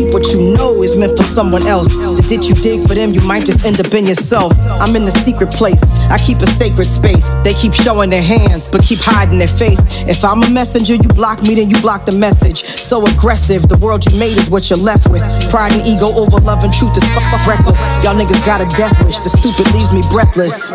keep 0.00 0.14
what 0.14 0.32
you 0.32 0.56
know 0.56 0.82
is 0.82 0.96
meant 0.96 1.12
for 1.16 1.24
someone 1.24 1.66
else. 1.68 1.92
The 1.92 2.24
ditch 2.24 2.48
you 2.48 2.56
dig 2.56 2.88
for 2.88 2.96
them, 2.96 3.12
you 3.12 3.20
might 3.28 3.44
just 3.44 3.64
end 3.68 3.76
up 3.84 3.92
in 3.92 4.08
yourself. 4.08 4.56
I'm 4.80 4.96
in 4.96 5.04
the 5.04 5.12
secret 5.12 5.52
place, 5.52 5.84
I 6.08 6.16
keep 6.16 6.40
a 6.40 6.48
sacred 6.48 6.88
space. 6.88 7.28
They 7.44 7.52
keep 7.52 7.74
showing 7.74 8.08
their 8.08 8.24
hands, 8.24 8.70
but 8.72 8.80
keep 8.80 9.00
hiding 9.00 9.36
their 9.36 9.50
face. 9.50 9.84
If 10.08 10.24
I'm 10.24 10.40
a 10.42 10.48
messenger, 10.48 10.96
you 10.96 11.10
block 11.12 11.42
me, 11.44 11.54
then 11.54 11.68
you 11.68 11.76
block 11.84 12.06
the 12.06 12.16
message. 12.16 12.64
So 12.64 13.04
aggressive, 13.04 13.68
the 13.68 13.76
world 13.76 14.00
you 14.08 14.16
made 14.16 14.36
is 14.40 14.48
what 14.48 14.70
you're 14.70 14.80
left 14.80 15.12
with. 15.12 15.22
Pride 15.52 15.76
and 15.76 15.84
ego 15.84 16.08
over 16.16 16.40
love 16.40 16.64
and 16.64 16.72
truth 16.72 16.96
is 16.96 17.04
fuck, 17.12 17.26
fuck 17.28 17.44
reckless. 17.44 17.84
Y'all 18.00 18.16
niggas 18.16 18.40
got 18.48 18.64
a 18.64 18.68
death 18.80 18.96
wish, 19.04 19.20
the 19.20 19.28
stupid 19.28 19.68
leaves 19.76 19.92
me 19.92 20.00
breathless. 20.08 20.72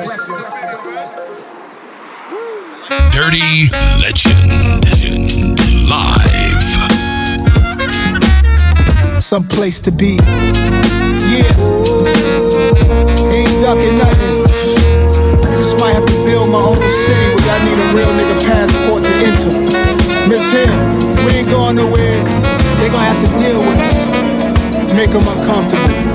Dirty 3.10 3.74
Legend. 3.98 4.86
Live 5.90 6.25
some 9.26 9.48
place 9.48 9.80
to 9.80 9.92
be. 9.92 10.18
Yeah, 11.34 11.50
ain't 13.34 13.60
ducking 13.60 13.98
nothing. 13.98 14.46
I 15.42 15.56
just 15.58 15.80
might 15.80 15.94
have 15.94 16.06
to 16.06 16.14
build 16.26 16.52
my 16.52 16.60
own 16.60 16.78
city 16.78 17.34
where 17.34 17.50
I 17.50 17.66
need 17.66 17.74
a 17.74 17.88
real 17.98 18.14
nigga 18.14 18.38
passport 18.46 19.04
to 19.04 19.10
enter. 19.26 20.30
Miss 20.30 20.52
him. 20.52 20.70
we 21.26 21.42
ain't 21.42 21.50
going 21.50 21.76
nowhere. 21.76 22.24
They 22.78 22.88
gonna 22.88 23.10
have 23.10 23.22
to 23.26 23.38
deal 23.44 23.62
with 23.62 23.80
us. 23.82 24.94
Make 24.94 25.10
them 25.10 25.28
uncomfortable. 25.28 26.15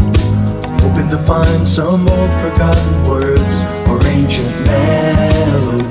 to 1.11 1.17
find 1.17 1.67
some 1.67 2.07
old 2.07 2.31
forgotten 2.41 3.03
words 3.05 3.63
or 3.89 3.99
ancient 4.07 4.47
melodies. 4.65 5.89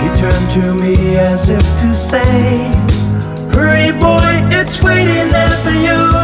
He 0.00 0.08
turned 0.18 0.50
to 0.52 0.74
me 0.74 1.18
as 1.18 1.50
if 1.50 1.60
to 1.80 1.94
say, 1.94 2.72
Hurry, 3.52 3.92
boy, 4.00 4.40
it's 4.58 4.82
waiting 4.82 5.30
there 5.30 5.56
for 5.58 5.70
you. 5.70 6.23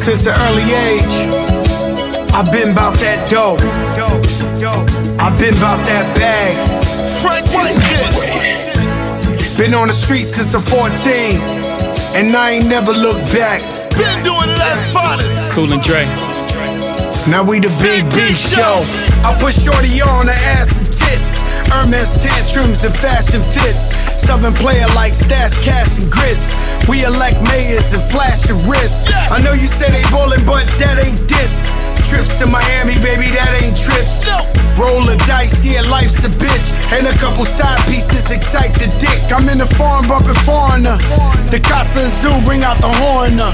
Since 0.00 0.24
an 0.26 0.34
early 0.48 0.64
age, 0.64 1.28
I've 2.32 2.50
been 2.50 2.72
about 2.72 2.96
that 3.04 3.28
dough. 3.28 3.60
I've 5.20 5.36
been 5.38 5.52
about 5.60 5.84
that 5.84 6.08
bag. 6.16 6.56
Been 9.58 9.74
on 9.74 9.88
the 9.88 9.92
streets 9.92 10.32
since 10.32 10.54
I'm 10.54 10.62
14, 10.62 11.36
and 12.16 12.34
I 12.34 12.52
ain't 12.52 12.68
never 12.68 12.92
looked 12.92 13.28
back. 13.36 13.60
Been 13.92 14.24
doing 14.24 14.48
it 14.48 14.56
at 14.56 14.80
finest. 14.88 15.52
Cool 15.52 15.70
and 15.74 15.82
Dre. 15.82 16.08
Now 17.28 17.44
we 17.44 17.60
the 17.60 17.68
big, 17.84 18.08
big 18.16 18.34
show. 18.40 18.80
I 19.20 19.36
put 19.36 19.52
shorty 19.52 20.00
on 20.00 20.32
the 20.32 20.36
ass 20.56 20.80
and 20.80 20.88
tits. 20.88 21.44
Hermes 21.68 22.16
tantrums 22.24 22.84
and 22.88 22.96
fashion 22.96 23.44
fits. 23.52 23.92
Southern 24.30 24.54
player 24.54 24.86
like 24.94 25.12
stash 25.12 25.58
cash 25.58 25.98
and 25.98 26.06
grits. 26.06 26.54
We 26.86 27.02
elect 27.02 27.42
mayors 27.50 27.90
and 27.90 28.00
flash 28.14 28.46
the 28.46 28.54
wrist. 28.62 29.10
I 29.10 29.42
know 29.42 29.50
you 29.58 29.66
say 29.66 29.90
they 29.90 30.06
ballin', 30.14 30.46
but 30.46 30.70
that 30.78 31.02
ain't 31.02 31.18
this. 31.26 31.66
Trips 32.06 32.38
to 32.38 32.46
Miami, 32.46 32.94
baby, 33.02 33.26
that 33.34 33.50
ain't 33.58 33.74
trips. 33.74 34.30
Roll 34.78 35.02
the 35.02 35.18
dice, 35.26 35.66
yeah, 35.66 35.82
life's 35.90 36.22
a 36.22 36.30
bitch. 36.30 36.70
And 36.94 37.10
a 37.10 37.14
couple 37.18 37.42
side 37.42 37.82
pieces 37.90 38.30
excite 38.30 38.70
the 38.78 38.86
dick. 39.02 39.18
I'm 39.34 39.50
in 39.50 39.58
the 39.58 39.66
farm 39.66 40.06
bumping 40.06 40.38
foreigner. 40.46 40.94
The 41.50 41.58
Casa 41.66 42.06
Zoo 42.22 42.30
bring 42.46 42.62
out 42.62 42.78
the 42.78 42.92
horn. 43.02 43.34
Uh, 43.34 43.50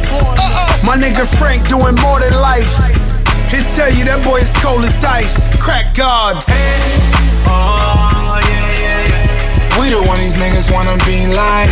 my 0.85 0.93
nigga 1.01 1.25
Frank 1.41 1.73
doing 1.73 1.97
more 2.05 2.21
than 2.21 2.37
life. 2.37 2.69
He'll 3.49 3.65
tell 3.73 3.89
you 3.97 4.05
that 4.13 4.21
boy 4.21 4.45
is 4.45 4.53
cold 4.61 4.85
as 4.85 5.01
ice. 5.01 5.49
Crack 5.57 5.97
gods. 5.97 6.45
Uh-huh. 7.49 8.16
We 9.81 9.91
the 9.91 10.03
one 10.03 10.19
these 10.19 10.35
niggas 10.35 10.73
wanna 10.73 10.97
be 11.05 11.27
like. 11.27 11.71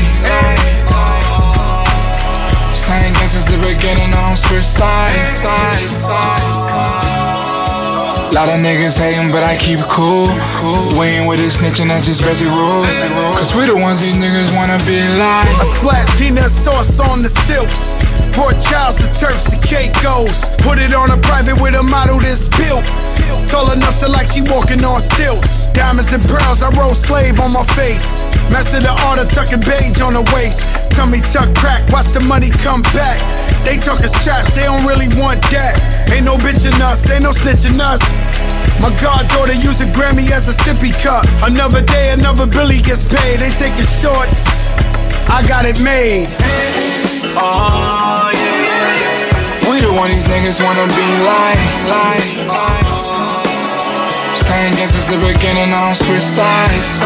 Same 2.75 3.13
guess 3.15 3.33
since 3.33 3.45
the 3.45 3.59
beginning, 3.59 4.11
don't 4.11 4.37
switch 4.37 4.65
sides. 4.65 5.45
Lot 8.35 8.49
of 8.49 8.59
niggas 8.61 8.99
hating, 8.99 9.31
but 9.31 9.45
I 9.45 9.57
keep 9.57 9.79
cool. 9.89 10.27
We 10.99 11.07
ain't 11.07 11.29
with 11.29 11.39
this 11.39 11.57
snitching, 11.57 11.89
that's 11.89 12.07
just 12.07 12.23
basic 12.25 12.49
rules. 12.49 12.89
Cause 13.39 13.55
we 13.55 13.67
the 13.67 13.77
ones 13.77 14.01
these 14.01 14.17
niggas 14.17 14.55
wanna 14.55 14.79
be 14.85 15.01
like. 15.17 15.49
I 15.55 15.65
splash 15.79 16.19
peanut 16.19 16.51
sauce 16.51 16.99
on 17.01 17.23
the 17.23 17.29
silks. 17.29 17.95
Brought 18.35 18.61
Charles 18.61 18.97
to 18.99 19.07
Turks 19.15 19.53
and 19.53 19.63
Caicos. 19.63 20.51
Put 20.59 20.79
it 20.79 20.93
on 20.93 21.11
a 21.13 21.17
private 21.19 21.61
with 21.63 21.75
a 21.77 21.83
model 21.83 22.19
that's 22.19 22.49
built. 22.49 22.85
Tall 23.49 23.71
enough 23.73 23.99
to 24.01 24.09
like 24.09 24.27
she 24.27 24.43
walking 24.43 24.85
on 24.85 25.01
stilts. 25.01 25.67
Diamonds 25.73 26.13
and 26.13 26.23
pearls, 26.25 26.63
I 26.63 26.71
roll 26.75 26.95
slave 26.95 27.41
on 27.41 27.53
my 27.53 27.63
face. 27.79 28.23
Master 28.51 28.81
the 28.81 28.91
art 29.07 29.19
of 29.19 29.29
tucking 29.29 29.61
beige 29.61 30.01
on 30.01 30.15
the 30.15 30.25
waist. 30.35 30.67
Tummy 30.91 31.21
tuck 31.21 31.55
crack, 31.55 31.87
watch 31.91 32.11
the 32.11 32.21
money 32.21 32.51
come 32.51 32.83
back. 32.97 33.19
They 33.65 33.77
talking 33.79 34.09
straps, 34.09 34.55
they 34.55 34.65
don't 34.65 34.85
really 34.85 35.09
want 35.17 35.41
that. 35.55 35.79
Ain't 36.13 36.25
no 36.25 36.37
bitching 36.37 36.79
us, 36.83 37.09
ain't 37.11 37.23
no 37.23 37.31
snitching 37.31 37.81
us. 37.81 38.03
My 38.81 38.91
goddaughter 39.01 39.55
use 39.55 39.81
a 39.81 39.87
Grammy 39.87 40.31
as 40.31 40.49
a 40.49 40.55
sippy 40.55 40.93
cup. 41.01 41.25
Another 41.43 41.81
day, 41.81 42.13
another 42.13 42.47
Billy 42.47 42.81
gets 42.83 43.05
paid. 43.05 43.41
They 43.41 43.51
taking 43.51 43.87
shorts. 43.87 44.45
I 45.31 45.45
got 45.47 45.65
it 45.65 45.81
made. 45.81 46.29
Oh, 47.39 48.31
yeah. 48.35 49.71
We 49.71 49.81
the 49.81 49.93
one 49.93 50.11
these 50.11 50.25
niggas 50.25 50.63
wanna 50.63 50.87
be 50.87 51.07
like, 51.25 51.59
like, 51.89 52.47
like. 52.47 52.84
Same 54.45 54.73
guess 54.73 54.93
since 54.93 55.07
the 55.07 55.17
beginning, 55.17 55.73
I 55.73 55.87
don't 55.87 55.97
switch 55.97 56.21
sides. 56.21 57.01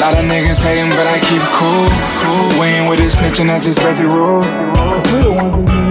Lot 0.00 0.16
of 0.16 0.24
niggas 0.24 0.64
hating, 0.64 0.90
but 0.96 1.06
I 1.06 1.20
keep 1.28 1.44
cool. 1.60 1.88
We 2.58 2.66
ain't 2.66 2.88
with 2.88 2.98
this 2.98 3.16
snitching, 3.16 3.48
that's 3.48 3.66
just 3.66 3.78
basic 3.78 4.08
rules. 4.08 4.46
We 5.12 5.20
the 5.22 5.32
ones 5.32 5.85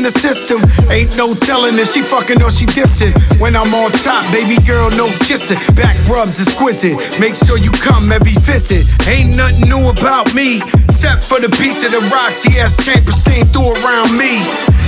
in 0.00 0.08
the 0.08 0.16
system, 0.16 0.64
ain't 0.88 1.12
no 1.20 1.36
telling 1.36 1.76
if 1.76 1.92
she 1.92 2.00
fucking 2.00 2.40
or 2.40 2.48
she 2.48 2.64
dissing. 2.64 3.12
When 3.36 3.52
I'm 3.52 3.68
on 3.76 3.92
top, 4.00 4.24
baby 4.32 4.56
girl, 4.64 4.88
no 4.96 5.12
kissing. 5.20 5.60
Back 5.76 6.00
rubs 6.08 6.40
exquisite. 6.40 6.96
Make 7.20 7.36
sure 7.36 7.60
you 7.60 7.68
come 7.84 8.08
every 8.08 8.32
visit. 8.40 8.88
Ain't 9.04 9.36
nothing 9.36 9.68
new 9.68 9.92
about 9.92 10.32
me, 10.32 10.64
except 10.88 11.20
for 11.20 11.36
the 11.36 11.52
piece 11.60 11.84
of 11.84 11.92
the 11.92 12.00
rock 12.08 12.32
TS 12.40 12.80
Chamberlain 12.80 13.44
through 13.52 13.76
around 13.76 14.16
me. 14.16 14.40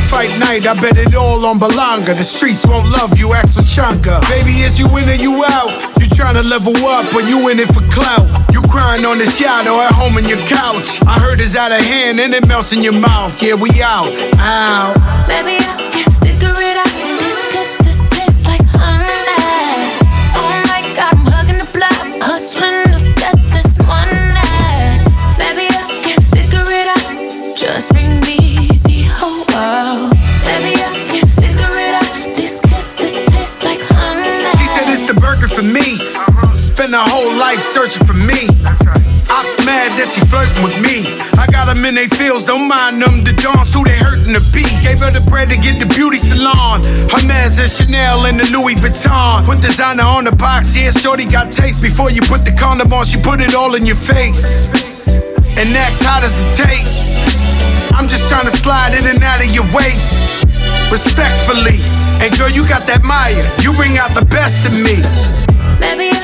Fight 0.09 0.33
night, 0.41 0.65
I 0.65 0.73
bet 0.81 0.97
it 0.97 1.13
all 1.15 1.45
on 1.45 1.61
Balanga. 1.61 2.17
The 2.17 2.25
streets 2.25 2.65
won't 2.65 2.89
love 2.89 3.13
you, 3.21 3.37
ask 3.37 3.53
for 3.53 3.65
Chanka. 3.65 4.17
Baby, 4.33 4.65
is 4.65 4.81
you 4.81 4.89
in 4.97 5.13
or 5.13 5.19
you 5.21 5.45
out? 5.45 5.77
You 6.01 6.09
tryna 6.09 6.49
level 6.49 6.73
up, 6.89 7.05
or 7.13 7.21
you 7.21 7.53
in 7.53 7.61
it 7.61 7.69
for 7.69 7.85
clout? 7.93 8.25
Crying 8.73 9.05
on 9.05 9.19
this 9.19 9.39
yacht 9.39 9.67
or 9.69 9.83
at 9.85 9.93
home 9.93 10.17
on 10.17 10.25
your 10.25 10.41
couch? 10.49 10.97
I 11.05 11.21
heard 11.21 11.37
it's 11.41 11.55
out 11.55 11.73
of 11.73 11.81
hand 11.85 12.19
and 12.19 12.33
it 12.33 12.49
melts 12.49 12.73
in 12.73 12.83
your 12.83 12.97
mouth. 12.97 13.37
Yeah, 13.43 13.55
we 13.55 13.69
out. 13.85 14.09
Out. 14.41 14.97
Baby, 15.29 15.61
I 15.61 15.93
can 15.93 16.09
figure 16.25 16.57
it 16.57 16.77
out. 16.81 16.93
These 17.21 17.37
kisses 17.53 18.01
taste 18.09 18.49
like 18.49 18.65
honey. 18.73 19.13
Oh 20.33 20.57
my 20.73 20.81
God, 20.97 21.13
I'm 21.13 21.29
hugging 21.29 21.61
the 21.61 21.69
block, 21.77 22.01
hustling 22.25 22.89
to 22.97 23.01
get 23.21 23.37
this 23.53 23.77
money. 23.85 24.41
Baby, 25.37 25.69
I 25.69 25.85
can 26.01 26.21
figure 26.33 26.65
it 26.65 26.89
out. 26.97 27.13
Just 27.53 27.93
bring 27.93 28.25
me 28.25 28.73
the 28.89 29.05
whole 29.21 29.45
world. 29.53 30.17
Baby, 30.49 30.81
I 30.81 30.97
can 31.13 31.29
figure 31.29 31.77
it 31.77 31.93
out. 31.93 32.09
These 32.41 32.57
kisses 32.65 33.21
taste 33.29 33.65
like 33.69 33.85
honey. 33.85 34.49
She 34.57 34.65
said 34.73 34.89
it's 34.89 35.05
the 35.05 35.17
burger 35.21 35.49
for 35.53 35.61
me. 35.61 36.01
spent 36.57 36.93
her 36.97 37.05
whole 37.05 37.37
life 37.37 37.61
searching 37.61 38.05
for 38.07 38.15
me. 38.15 38.22
Ops 38.63 39.59
mad 39.67 39.91
that 39.99 40.07
she 40.07 40.23
flirting 40.31 40.63
with 40.63 40.77
me. 40.79 41.03
I 41.35 41.51
got 41.51 41.67
them 41.67 41.83
in 41.83 41.99
they 41.99 42.07
fields, 42.07 42.45
don't 42.47 42.69
mind 42.71 43.03
them. 43.03 43.27
The 43.27 43.35
dawns 43.43 43.75
who 43.75 43.83
they 43.83 43.97
hurting 43.99 44.31
to 44.35 44.43
be. 44.55 44.63
Gave 44.87 45.03
her 45.03 45.11
the 45.11 45.25
bread 45.27 45.51
to 45.51 45.59
get 45.59 45.83
the 45.83 45.89
beauty 45.91 46.19
salon. 46.19 46.87
Her 47.11 47.23
man's 47.27 47.59
is 47.59 47.75
Chanel 47.75 48.27
and 48.27 48.39
the 48.39 48.47
Louis 48.55 48.79
Vuitton. 48.79 49.43
Put 49.45 49.59
designer 49.59 50.07
on 50.07 50.25
the 50.25 50.37
box, 50.37 50.79
yeah, 50.79 50.95
shorty 50.95 51.27
got 51.27 51.51
taste. 51.51 51.83
Before 51.83 52.11
you 52.11 52.23
put 52.23 52.47
the 52.47 52.55
condom 52.55 52.93
on, 52.93 53.05
she 53.05 53.19
put 53.19 53.41
it 53.41 53.55
all 53.55 53.75
in 53.75 53.85
your 53.85 53.99
face. 53.99 54.71
And 55.59 55.73
next, 55.75 56.03
how 56.07 56.21
does 56.21 56.47
it 56.47 56.55
taste? 56.55 57.27
I'm 57.93 58.07
just 58.07 58.31
trying 58.31 58.47
to 58.47 58.55
slide 58.55 58.95
in 58.95 59.07
and 59.07 59.23
out 59.23 59.43
of 59.43 59.51
your 59.51 59.67
waist. 59.75 60.39
Respectfully. 60.91 61.83
And 62.23 62.31
girl, 62.39 62.51
you 62.51 62.63
got 62.69 62.87
that 62.87 63.03
Maya. 63.03 63.43
You 63.59 63.75
bring 63.75 63.99
out 63.99 64.15
the 64.15 64.25
best 64.25 64.63
in 64.71 64.75
me. 64.87 65.03
Maybe 65.81 66.22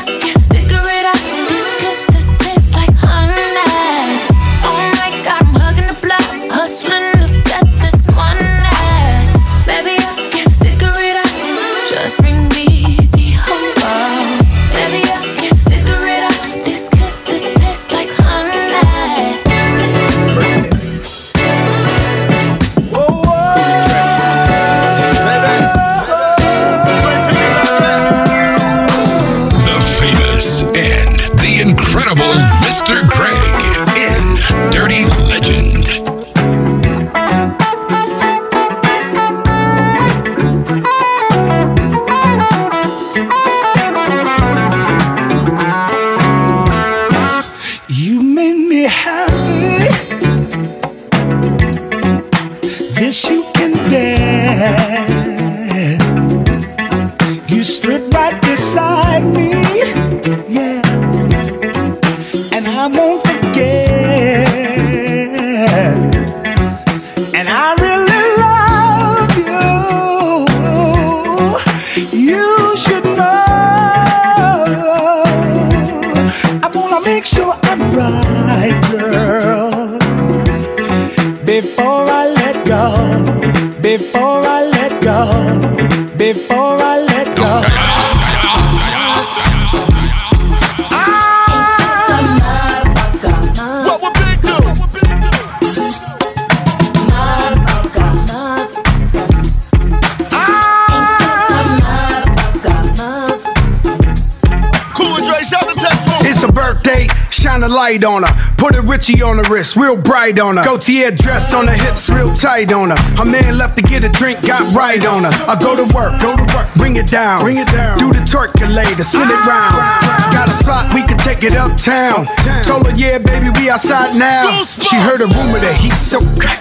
light 107.89 108.05
on 108.05 108.23
her. 108.23 108.35
Put 108.57 108.77
a 108.77 108.83
Richie 108.83 109.23
on 109.23 109.39
the 109.39 109.49
wrist, 109.49 109.77
real 109.77 109.97
bright 109.97 110.39
on 110.39 110.59
her. 110.59 110.63
Gaultier 110.63 111.11
dress 111.11 111.55
on 111.55 111.65
the 111.65 111.73
hips, 111.73 112.11
real 112.11 112.35
tight 112.35 112.71
on 112.73 112.91
her. 112.91 113.01
Her 113.17 113.25
man 113.25 113.57
left 113.57 113.79
to 113.79 113.83
get 113.83 114.05
a 114.05 114.11
drink, 114.11 114.45
got 114.45 114.61
right 114.77 115.01
on 115.07 115.25
her. 115.25 115.33
I 115.49 115.57
go 115.57 115.73
to 115.73 115.89
work, 115.97 116.21
go 116.21 116.37
to 116.37 116.45
work, 116.53 116.69
bring 116.77 116.97
it 116.97 117.09
down, 117.09 117.41
bring 117.41 117.57
it 117.57 117.69
down. 117.69 117.97
Do 117.97 118.13
the 118.13 118.21
twerkulator, 118.29 119.01
spin 119.01 119.25
it 119.25 119.43
round. 119.49 119.73
Ah. 119.81 120.29
Got 120.37 120.49
a 120.49 120.53
spot, 120.53 120.93
we 120.93 121.01
can 121.01 121.17
take 121.17 121.43
it 121.49 121.57
uptown. 121.57 122.29
Told 122.69 122.85
her, 122.85 122.95
yeah, 122.95 123.17
baby, 123.17 123.49
we 123.57 123.71
outside 123.71 124.19
now. 124.19 124.45
She 124.65 124.97
heard 125.01 125.25
a 125.25 125.29
rumor 125.33 125.61
that 125.65 125.77
he's 125.81 125.97
so 125.97 126.21
crack. 126.37 126.61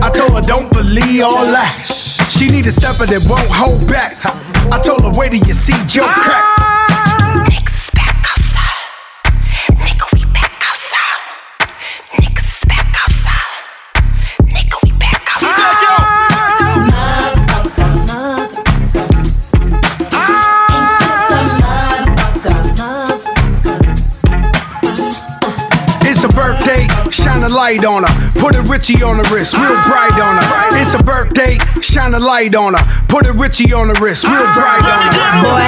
I 0.00 0.08
told 0.08 0.32
her, 0.32 0.40
don't 0.42 0.72
believe 0.72 1.28
all 1.28 1.44
that. 1.52 1.84
She 2.32 2.48
need 2.48 2.66
a 2.66 2.72
stepper 2.72 3.04
that 3.04 3.20
won't 3.28 3.52
hold 3.52 3.84
back. 3.86 4.16
I 4.72 4.80
told 4.80 5.04
her, 5.04 5.12
wait 5.12 5.36
till 5.36 5.44
you 5.44 5.52
see 5.52 5.76
Joe 5.84 6.08
crack. 6.08 6.40
Ah. 6.40 6.73
Light 27.64 27.84
on 27.86 28.04
her. 28.04 28.12
Put 28.36 28.54
a 28.56 28.62
Richie 28.68 29.02
on 29.02 29.16
the 29.16 29.24
wrist, 29.32 29.56
real 29.56 29.72
bright 29.88 30.12
on 30.20 30.36
her. 30.36 30.76
It's 30.76 30.92
a 30.92 31.02
birthday, 31.02 31.56
shine 31.80 32.12
a 32.12 32.20
light 32.20 32.54
on 32.54 32.74
her. 32.74 32.84
Put 33.08 33.24
a 33.24 33.32
Richie 33.32 33.72
on 33.72 33.88
the 33.88 33.96
wrist, 34.04 34.24
real 34.24 34.48
bright 34.52 34.84
on 34.84 35.00
her. 35.00 35.48
Boy, 35.48 35.64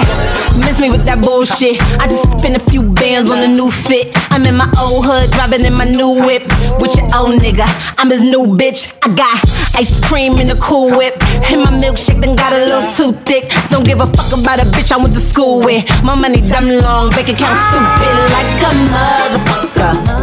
miss 0.61 0.77
me 0.79 0.91
with 0.91 1.07
that 1.09 1.25
bullshit. 1.25 1.81
I 1.97 2.05
just 2.05 2.29
spent 2.37 2.55
a 2.55 2.61
few 2.69 2.83
bands 2.93 3.31
on 3.31 3.39
a 3.41 3.49
new 3.49 3.71
fit. 3.71 4.13
I'm 4.29 4.45
in 4.45 4.57
my 4.61 4.69
old 4.77 5.09
hood, 5.09 5.33
driving 5.33 5.65
in 5.65 5.73
my 5.73 5.89
new 5.89 6.21
whip. 6.21 6.45
With 6.77 6.93
your 7.01 7.09
old 7.17 7.41
nigga, 7.41 7.65
I'm 7.97 8.11
his 8.13 8.21
new 8.21 8.45
bitch. 8.45 8.93
I 9.01 9.09
got 9.17 9.33
ice 9.81 9.97
cream 10.05 10.37
in 10.37 10.53
the 10.53 10.59
cool 10.61 10.93
whip. 11.01 11.17
And 11.49 11.65
my 11.65 11.73
milkshake 11.73 12.21
done 12.21 12.37
got 12.37 12.53
a 12.53 12.61
little 12.61 12.85
too 12.93 13.17
thick. 13.25 13.49
Don't 13.73 13.89
give 13.89 14.05
a 14.05 14.09
fuck 14.13 14.37
about 14.37 14.61
a 14.61 14.69
bitch 14.69 14.93
I 14.93 15.01
went 15.01 15.17
to 15.17 15.25
school 15.25 15.65
with. 15.65 15.81
My 16.05 16.13
money 16.13 16.45
dumb 16.45 16.69
long, 16.69 17.09
bank 17.17 17.33
account 17.33 17.57
stupid 17.73 18.17
like 18.37 18.53
a 18.69 18.73
motherfucker. 18.93 20.15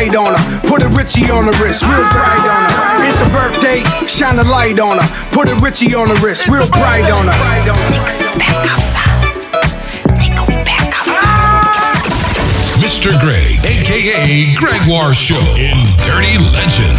Light 0.00 0.16
on 0.16 0.32
her. 0.32 0.60
Put 0.66 0.80
a 0.82 0.88
Richie 0.96 1.30
on 1.30 1.44
the 1.44 1.52
wrist, 1.60 1.84
real 1.84 2.08
bright 2.16 2.40
on 2.40 2.62
her. 2.72 3.04
It's 3.04 3.20
a 3.20 3.28
birthday, 3.28 3.84
shine 4.06 4.38
a 4.38 4.44
light 4.44 4.80
on 4.80 4.96
her. 4.96 5.08
Put 5.32 5.48
a 5.48 5.54
Richie 5.56 5.94
on 5.94 6.08
the 6.08 6.16
wrist, 6.24 6.48
real 6.48 6.68
bright 6.70 7.10
on 7.12 7.26
her. 7.28 7.36
Mr. 12.80 13.12
Greg, 13.20 13.60
aka 13.60 14.54
Gregoire 14.56 15.12
Show 15.12 15.44
in 15.60 15.76
Dirty 16.08 16.40
Legend. 16.48 16.96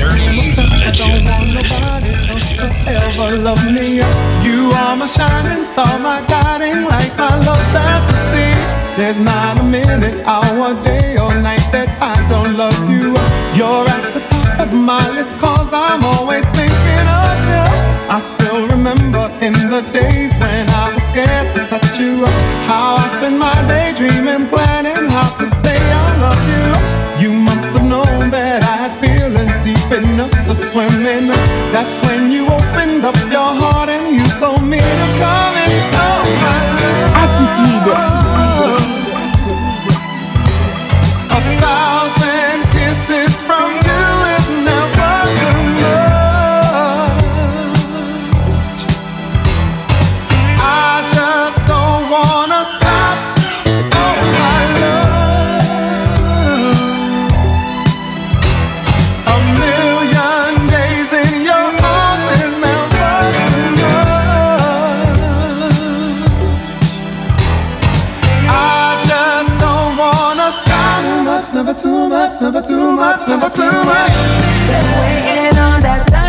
Dirty 0.00 0.56
Legend. 0.80 1.28
ever 2.88 3.36
love 3.36 3.64
me. 3.68 4.00
You 4.40 4.72
are 4.80 4.96
my 4.96 5.06
shining 5.06 5.64
star, 5.64 5.98
my 5.98 6.24
guiding 6.26 6.84
light, 6.84 7.12
my 7.18 7.36
love 7.44 7.60
fantasy. 7.72 8.79
There's 8.96 9.20
not 9.20 9.58
a 9.58 9.62
minute, 9.62 10.16
hour, 10.26 10.74
day, 10.82 11.16
or 11.16 11.34
night 11.34 11.64
that 11.72 11.88
I 12.02 12.16
don't 12.28 12.58
love 12.58 12.76
you. 12.90 13.14
You're 13.54 13.86
at 13.86 14.12
the 14.12 14.20
top 14.20 14.60
of 14.60 14.74
my 14.74 15.00
list, 15.14 15.38
cause 15.38 15.72
I'm 15.72 16.02
always 16.04 16.44
thinking 16.50 17.06
of 17.06 17.38
you. 17.48 17.66
I 18.10 18.18
still 18.18 18.66
remember 18.66 19.22
in 19.40 19.54
the 19.70 19.86
days 19.94 20.36
when 20.42 20.66
I 20.82 20.90
was 20.92 21.06
scared 21.06 21.54
to 21.54 21.64
touch 21.64 22.02
you. 22.02 22.26
How 22.66 22.98
I 22.98 23.06
spent 23.14 23.38
my 23.38 23.54
day 23.70 23.94
dreaming, 23.94 24.50
planning 24.50 25.06
how 25.06 25.30
to 25.38 25.46
say 25.46 25.78
I 25.78 26.08
love 26.18 26.44
you. 26.50 26.68
You 27.22 27.30
must 27.32 27.70
have 27.72 27.86
known 27.86 28.30
that 28.34 28.66
I 28.66 28.74
had 28.88 28.92
feelings 28.98 29.56
deep 29.62 29.90
enough 29.94 30.34
to 30.44 30.52
swim 30.52 31.06
in. 31.06 31.28
That's 31.70 32.02
when 32.10 32.30
you 32.30 32.50
opened 32.50 33.06
up 33.06 33.16
your 33.30 33.50
heart 33.62 33.88
and 33.88 34.10
you 34.14 34.26
told 34.36 34.66
me 34.66 34.82
to 34.82 35.06
come 35.22 35.54
and 35.62 35.74
know 35.94 36.16
my 36.42 36.60
never 72.40 72.62
too 72.62 72.96
much, 72.96 73.26
never 73.28 73.50
too 73.50 73.70
much. 73.84 74.16
Been 74.68 74.86
waiting 75.00 75.58
on 75.58 75.82
that 75.82 76.19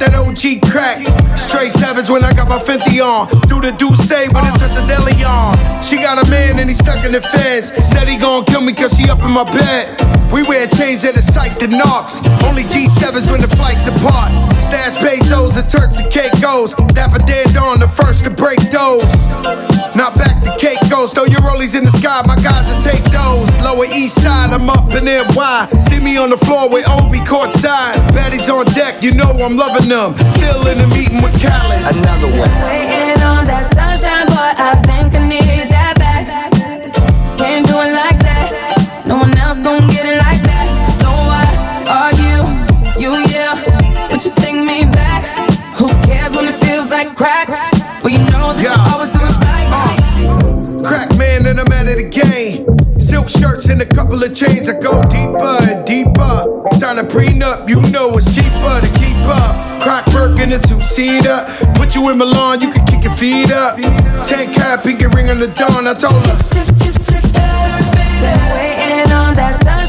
that 0.00 0.16
OG 0.16 0.64
crack. 0.64 1.04
Straight 1.36 1.72
savage 1.72 2.10
when 2.10 2.24
I 2.24 2.32
got 2.32 2.48
my 2.48 2.58
Fenty 2.58 2.98
on. 3.04 3.28
Do 3.48 3.60
the 3.60 3.72
do 3.76 3.92
say 3.94 4.26
when 4.32 4.44
it 4.48 4.56
touch 4.56 4.74
a 4.74 4.84
deli 4.88 5.16
on. 5.22 5.54
She 5.84 5.96
got 6.00 6.16
a 6.16 6.26
man 6.30 6.58
and 6.58 6.68
he 6.68 6.74
stuck 6.74 7.04
in 7.04 7.12
the 7.12 7.20
feds. 7.20 7.70
Said 7.84 8.08
he 8.08 8.16
gon' 8.16 8.44
kill 8.44 8.60
me 8.60 8.72
cause 8.72 8.96
she 8.96 9.08
up 9.08 9.20
in 9.20 9.30
my 9.30 9.44
bed. 9.44 9.92
We 10.32 10.42
wear 10.42 10.66
chains 10.66 11.02
that 11.02 11.18
are 11.18 11.26
psyched 11.26 11.58
to 11.60 11.68
knocks. 11.68 12.22
Only 12.46 12.62
G7s 12.64 13.30
when 13.30 13.40
the 13.40 13.50
flights 13.50 13.86
apart. 13.86 14.32
Stash 14.62 14.96
pesos 15.02 15.56
and 15.56 15.68
Turks 15.68 15.98
and 15.98 16.10
Caicos. 16.10 16.74
Dapper 16.94 17.22
dead 17.26 17.56
on 17.56 17.80
the 17.80 17.88
first 17.88 18.24
to 18.24 18.30
break 18.30 18.58
those. 18.70 19.04
Not 19.98 20.14
back 20.14 20.42
to 20.44 20.54
Caicos, 20.56 21.12
throw 21.12 21.24
your 21.24 21.42
rollies 21.42 21.74
in 21.76 21.84
the 21.84 21.90
sky, 21.90 22.22
my 22.26 22.36
guys 22.36 22.72
will 22.72 22.80
take 22.80 23.02
those. 23.10 23.50
Lower 23.60 23.84
east 23.90 24.22
side, 24.22 24.54
I'm 24.54 24.70
up 24.70 24.94
in 24.94 25.04
NY. 25.04 25.68
See 25.78 25.98
me 25.98 26.16
on 26.16 26.30
the 26.30 26.36
floor 26.36 26.70
with 26.70 26.88
Obi 26.88 27.18
courtside. 27.26 27.98
Baddies 28.14 28.48
on 28.48 28.66
deck, 28.66 29.02
you 29.02 29.12
know 29.12 29.34
I'm 29.34 29.56
loving 29.56 29.89
them. 29.90 30.16
Still 30.22 30.66
in 30.70 30.78
the 30.78 30.86
meeting 30.94 31.20
with 31.20 31.34
Khaled. 31.42 31.82
Another 31.82 32.30
one. 32.38 32.50
Waiting 32.62 33.18
on 33.26 33.42
that 33.50 33.66
sunshine, 33.74 34.26
but 34.30 34.54
I 34.54 34.78
think 34.86 35.14
I 35.14 35.26
need 35.26 35.66
that 35.66 35.98
back. 35.98 36.30
Can't 37.36 37.66
do 37.66 37.74
it 37.82 37.92
like 37.92 38.18
that. 38.22 39.02
No 39.04 39.16
one 39.18 39.36
else 39.36 39.58
gon' 39.58 39.88
get 39.90 40.06
it 40.06 40.18
like 40.22 40.42
that. 40.46 40.66
So 41.02 41.10
why 41.10 41.42
are 41.90 42.14
you, 42.22 42.38
you, 43.02 43.10
yeah? 43.34 43.58
Would 44.10 44.24
you 44.24 44.30
take 44.30 44.54
me 44.54 44.86
back? 44.94 45.26
Who 45.74 45.88
cares 46.06 46.34
when 46.36 46.46
it 46.46 46.56
feels 46.64 46.90
like 46.90 47.16
crack? 47.16 47.48
Well, 48.02 48.12
you 48.14 48.22
know 48.30 48.54
that 48.54 48.62
you 48.62 48.94
always 48.94 49.10
do 49.10 49.18
it 49.18 49.34
right. 49.42 49.68
Uh, 49.74 50.86
crack 50.86 51.10
man 51.18 51.46
and 51.46 51.58
I'm 51.58 51.72
out 51.72 51.88
of 51.90 51.98
the 51.98 52.08
game. 52.08 52.62
Silk 53.00 53.28
shirts 53.28 53.68
and 53.68 53.82
a 53.82 53.86
couple 53.86 54.22
of 54.22 54.34
chains. 54.34 54.68
I 54.68 54.78
go 54.78 55.02
deeper 55.10 55.58
and 55.66 55.84
deeper. 55.84 56.69
Sign 56.80 56.98
a 56.98 57.02
prenup, 57.02 57.68
you 57.68 57.82
know 57.92 58.16
it's 58.16 58.34
cheaper 58.34 58.80
to 58.80 58.90
keep 58.98 59.14
up. 59.28 59.82
Crack 59.82 60.06
work 60.14 60.40
in 60.40 60.50
a 60.52 60.58
two 60.58 60.80
seater. 60.80 61.44
Put 61.74 61.94
you 61.94 62.08
in 62.08 62.16
Milan, 62.16 62.62
you 62.62 62.70
can 62.72 62.86
kick 62.86 63.04
your 63.04 63.12
feet 63.12 63.52
up. 63.52 63.76
Ten 64.24 64.50
cap, 64.50 64.82
pinky 64.82 65.04
ring 65.08 65.28
on 65.28 65.40
the 65.40 65.48
dawn. 65.48 65.86
I 65.86 65.92
told 65.92 66.24
her. 66.24 66.32
Waiting 68.56 69.12
on 69.12 69.36
that 69.36 69.60
sunshine, 69.62 69.79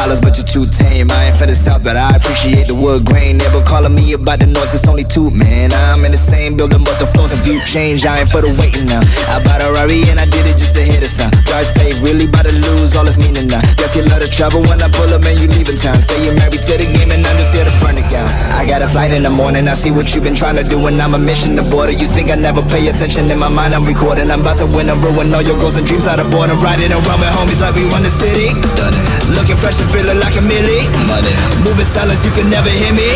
dollars, 0.00 0.20
but 0.20 0.32
you're 0.36 0.48
too 0.48 0.64
tame. 0.64 1.12
I 1.12 1.28
ain't 1.28 1.36
from 1.36 1.52
the 1.52 1.54
south, 1.54 1.84
but 1.84 1.96
I 1.96 2.16
appreciate 2.16 2.68
the 2.72 2.74
wood 2.74 3.04
grain. 3.04 3.36
Never 3.36 3.60
calling 3.68 3.92
me 3.92 4.16
about 4.16 4.40
the 4.40 4.48
noise, 4.48 4.72
it's 4.72 4.88
only 4.88 5.04
two, 5.04 5.28
man. 5.30 5.72
I'm 5.92 6.04
in 6.08 6.12
the 6.12 6.20
same 6.20 6.56
building, 6.56 6.80
but 6.80 6.96
the 6.96 7.04
floors 7.04 7.32
and 7.36 7.42
view 7.44 7.60
change. 7.68 8.08
I 8.08 8.24
ain't 8.24 8.30
for 8.32 8.40
the 8.40 8.48
waiting 8.56 8.88
now. 8.88 9.04
I 9.28 9.44
bought 9.44 9.60
a 9.60 9.68
Rari 9.68 10.08
and 10.08 10.16
I 10.16 10.24
did 10.24 10.48
it 10.48 10.56
just 10.56 10.72
to 10.76 10.82
hit 10.82 11.04
a 11.04 11.10
sound. 11.10 11.36
Drive 11.44 11.68
safe, 11.68 12.00
really 12.00 12.32
about 12.32 12.48
to 12.48 12.54
lose 12.56 12.96
all 12.96 13.04
its 13.04 13.20
meaning 13.20 13.48
now. 13.52 13.60
Guess 13.76 13.92
you 13.96 14.02
love 14.08 14.24
the 14.24 14.30
trouble 14.32 14.64
when 14.64 14.80
I 14.80 14.88
pull 14.88 15.12
up 15.12 15.20
and 15.20 15.36
you 15.36 15.52
leaving 15.52 15.76
town. 15.76 16.00
Say 16.00 16.16
you're 16.24 16.36
married 16.36 16.64
to 16.64 16.74
the 16.80 16.88
game 16.88 17.12
and 17.12 17.20
I'm 17.20 17.36
just 17.36 17.52
here 17.52 17.68
to 17.68 17.74
burn 17.84 18.00
it 18.00 18.08
down. 18.08 18.28
I 18.56 18.64
got 18.64 18.80
a 18.80 18.88
flight 18.88 19.12
in 19.12 19.20
the 19.20 19.32
morning, 19.32 19.68
I 19.68 19.76
see 19.76 19.92
what 19.92 20.16
you've 20.16 20.24
been 20.24 20.38
trying 20.38 20.56
to 20.56 20.64
do, 20.64 20.80
and 20.88 20.96
I'm 20.96 21.12
a 21.12 21.20
mission 21.20 21.60
to 21.60 21.64
border. 21.66 21.92
You 21.92 22.08
think 22.08 22.32
I 22.32 22.40
never 22.40 22.64
pay 22.72 22.88
attention 22.88 23.28
in 23.28 23.36
my 23.36 23.52
mind, 23.52 23.76
I'm 23.76 23.84
recording. 23.84 24.32
I'm 24.32 24.40
about 24.40 24.56
to 24.64 24.66
win 24.66 24.88
and 24.88 24.96
ruin 25.04 25.28
all 25.36 25.44
your 25.44 25.60
goals 25.60 25.76
and 25.76 25.84
dreams 25.84 26.08
out 26.08 26.18
of 26.18 26.32
boredom. 26.32 26.56
Riding 26.64 26.88
around 26.88 27.20
with 27.20 27.32
homies 27.36 27.60
like 27.60 27.76
we 27.76 27.84
run 27.92 28.00
the 28.00 28.12
city. 28.12 28.56
Done 28.80 28.96
it. 28.96 29.09
Looking 29.40 29.56
fresh 29.56 29.80
and 29.80 29.88
feeling 29.88 30.20
like 30.20 30.36
a 30.36 30.42
millie. 30.42 30.84
Money. 31.08 31.32
Moving 31.64 31.88
silence, 31.88 32.26
you 32.26 32.32
can 32.32 32.50
never 32.50 32.68
hear 32.68 32.92
me. 32.92 33.08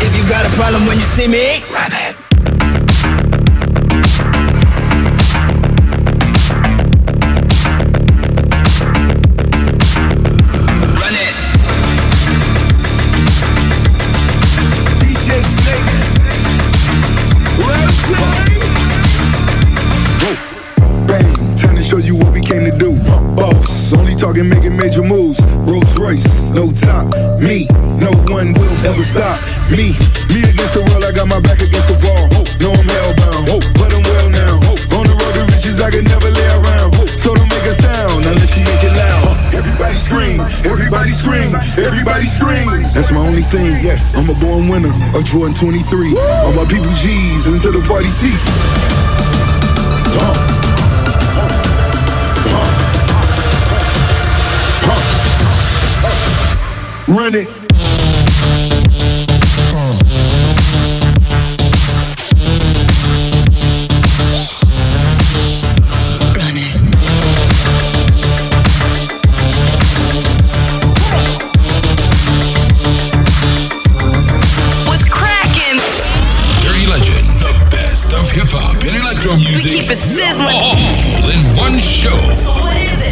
If 0.00 0.16
you 0.16 0.26
got 0.26 0.46
a 0.46 0.52
problem 0.56 0.86
when 0.86 0.96
you 0.96 1.04
see 1.04 1.28
me, 1.28 1.60
run 1.70 1.92
it. 1.92 2.13
Me, 29.72 29.96
me 30.28 30.44
against 30.44 30.76
the 30.76 30.84
world, 30.84 31.04
I 31.08 31.10
got 31.10 31.24
my 31.24 31.40
back 31.40 31.56
against 31.64 31.88
the 31.88 31.96
wall. 32.04 32.28
No, 32.60 32.68
I'm 32.76 32.84
hellbound, 32.84 33.64
but 33.80 33.90
I'm 33.96 34.04
well 34.04 34.28
now. 34.28 34.60
On 34.92 35.08
the 35.08 35.16
road 35.16 35.34
to 35.40 35.44
riches, 35.48 35.80
I 35.80 35.88
can 35.88 36.04
never 36.04 36.28
lay 36.28 36.50
around. 36.60 36.92
So 37.16 37.32
don't 37.32 37.48
make 37.48 37.64
a 37.64 37.72
sound 37.72 38.28
unless 38.28 38.52
you 38.60 38.62
make 38.68 38.84
it 38.84 38.92
loud. 38.92 39.32
Everybody 39.56 39.96
scream, 39.96 40.36
everybody 40.68 41.08
scream, 41.08 41.48
everybody 41.80 42.28
scream. 42.28 42.68
That's 42.92 43.08
my 43.10 43.24
only 43.24 43.40
thing. 43.40 43.80
Yes, 43.80 44.20
I'm 44.20 44.28
a 44.28 44.36
born 44.36 44.68
winner, 44.68 44.92
a 45.16 45.20
Jordan 45.24 45.56
23. 45.56 46.12
All 46.44 46.52
my 46.52 46.68
people 46.68 46.92
G's 47.00 47.48
until 47.48 47.72
the 47.72 47.82
party 47.88 48.12
cease. 48.12 48.44
Run 57.08 57.34
it. 57.34 57.63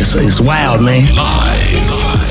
It's, 0.02 0.16
it's 0.16 0.40
wild, 0.40 0.82
man. 0.82 1.02
Hablas 1.14 2.21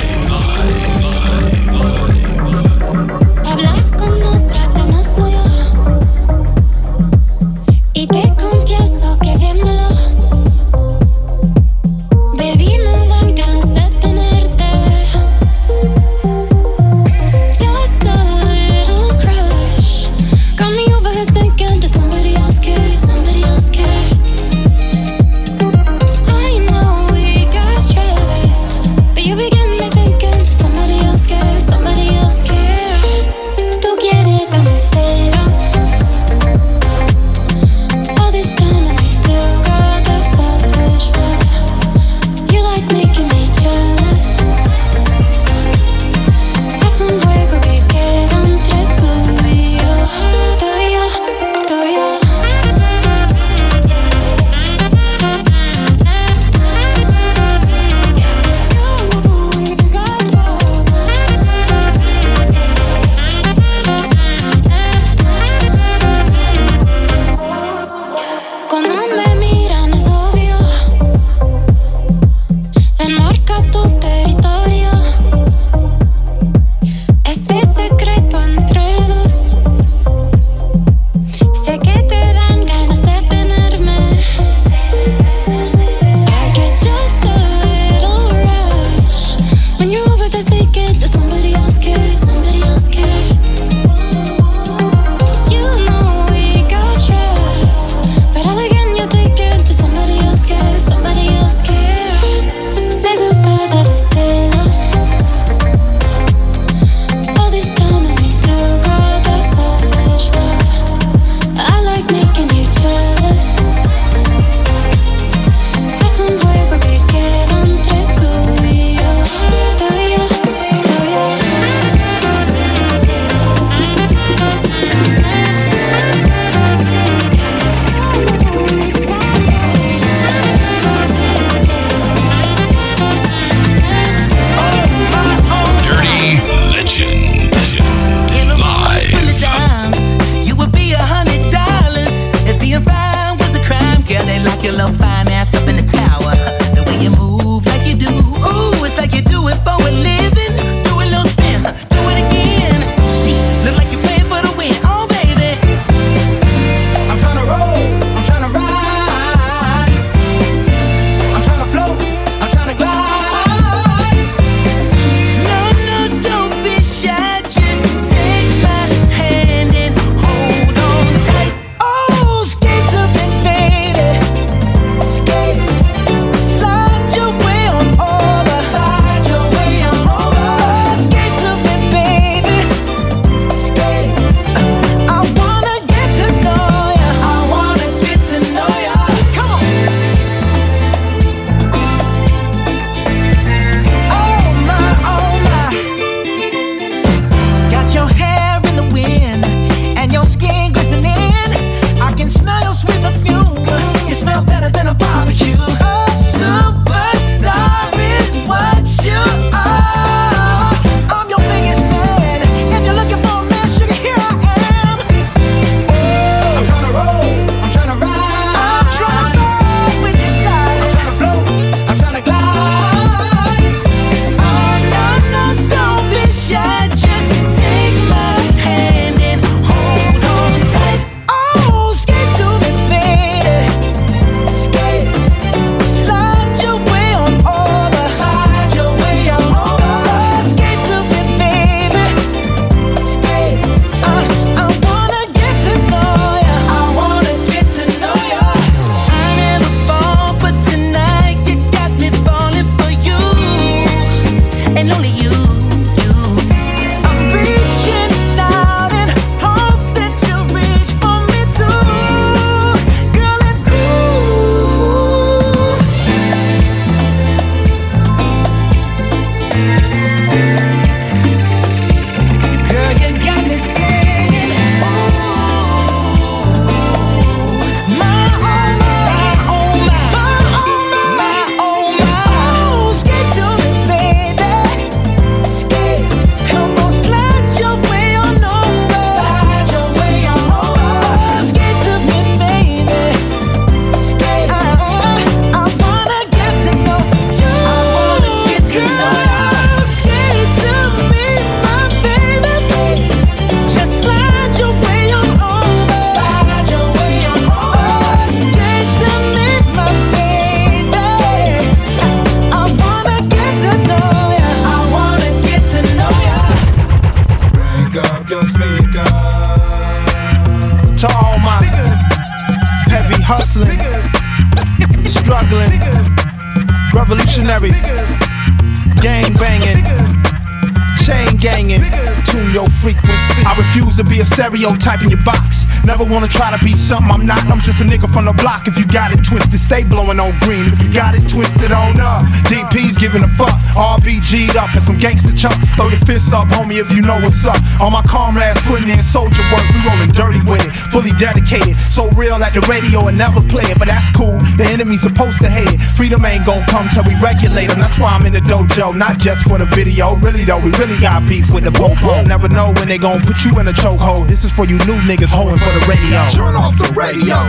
something 336.92 337.24
I'm 337.24 337.26
not. 337.26 337.48
I'm 337.48 337.62
just 337.64 337.80
a 337.80 337.88
nigga 337.88 338.12
from 338.12 338.26
the 338.26 338.36
block. 338.36 338.68
If 338.68 338.76
you 338.76 338.84
got 338.84 339.16
it 339.16 339.24
twisted, 339.24 339.62
stay 339.64 339.88
blowing 339.88 340.20
on 340.20 340.36
green. 340.44 340.68
If 340.68 340.84
you 340.84 340.92
got 340.92 341.16
it 341.16 341.24
twisted 341.24 341.72
on 341.72 341.96
up, 342.04 342.28
DP's 342.52 343.00
giving 343.00 343.24
a 343.24 343.32
fuck. 343.40 343.61
RBG'd 343.76 344.58
up 344.58 344.72
and 344.74 344.82
some 344.82 344.98
gangster 344.98 345.32
chunks. 345.36 345.72
Throw 345.76 345.88
your 345.88 346.00
fists 346.04 346.34
up, 346.34 346.48
homie, 346.48 346.80
if 346.80 346.92
you 346.92 347.02
know 347.02 347.20
what's 347.20 347.46
up. 347.46 347.58
All 347.80 347.92
my 347.92 348.04
comrades 348.04 348.62
putting 348.64 348.90
in 348.90 349.02
soldier 349.04 349.44
work. 349.52 349.66
We 349.72 349.80
rolling 349.88 350.12
dirty 350.12 350.42
with 350.44 350.64
it, 350.66 350.72
fully 350.72 351.12
dedicated. 351.16 351.76
So 351.76 352.10
real 352.12 352.42
at 352.44 352.54
the 352.54 352.62
radio 352.68 353.08
and 353.08 353.18
never 353.18 353.42
play 353.42 353.64
it, 353.72 353.80
but 353.80 353.88
that's 353.88 354.10
cool. 354.12 354.38
The 354.60 354.68
enemy's 354.68 355.02
supposed 355.02 355.42
to 355.42 355.50
hate 355.50 355.72
it. 355.72 355.82
Freedom 355.82 356.24
ain't 356.26 356.46
gon' 356.46 356.64
come 356.68 356.88
till 356.92 357.04
we 357.04 357.16
regulate 357.20 357.68
them. 357.72 357.80
That's 357.80 357.98
why 357.98 358.14
I'm 358.14 358.26
in 358.26 358.34
the 358.34 358.44
dojo, 358.44 358.96
not 358.96 359.20
just 359.20 359.48
for 359.48 359.58
the 359.58 359.66
video. 359.66 360.16
Really 360.18 360.44
though, 360.44 360.60
we 360.60 360.72
really 360.76 361.00
got 361.00 361.28
beef 361.28 361.52
with 361.54 361.64
the 361.64 361.72
popo. 361.72 362.24
Never 362.24 362.50
know 362.50 362.74
when 362.76 362.88
they 362.88 362.98
gon' 362.98 363.22
put 363.22 363.44
you 363.46 363.58
in 363.60 363.68
a 363.68 363.74
chokehold. 363.74 364.28
This 364.28 364.44
is 364.44 364.52
for 364.52 364.66
you 364.66 364.78
new 364.86 365.00
niggas 365.08 365.32
holding 365.32 365.60
for 365.60 365.72
the 365.72 365.84
radio. 365.88 366.28
Turn 366.30 366.56
off 366.56 366.78
the 366.78 366.92
radio. 366.94 367.40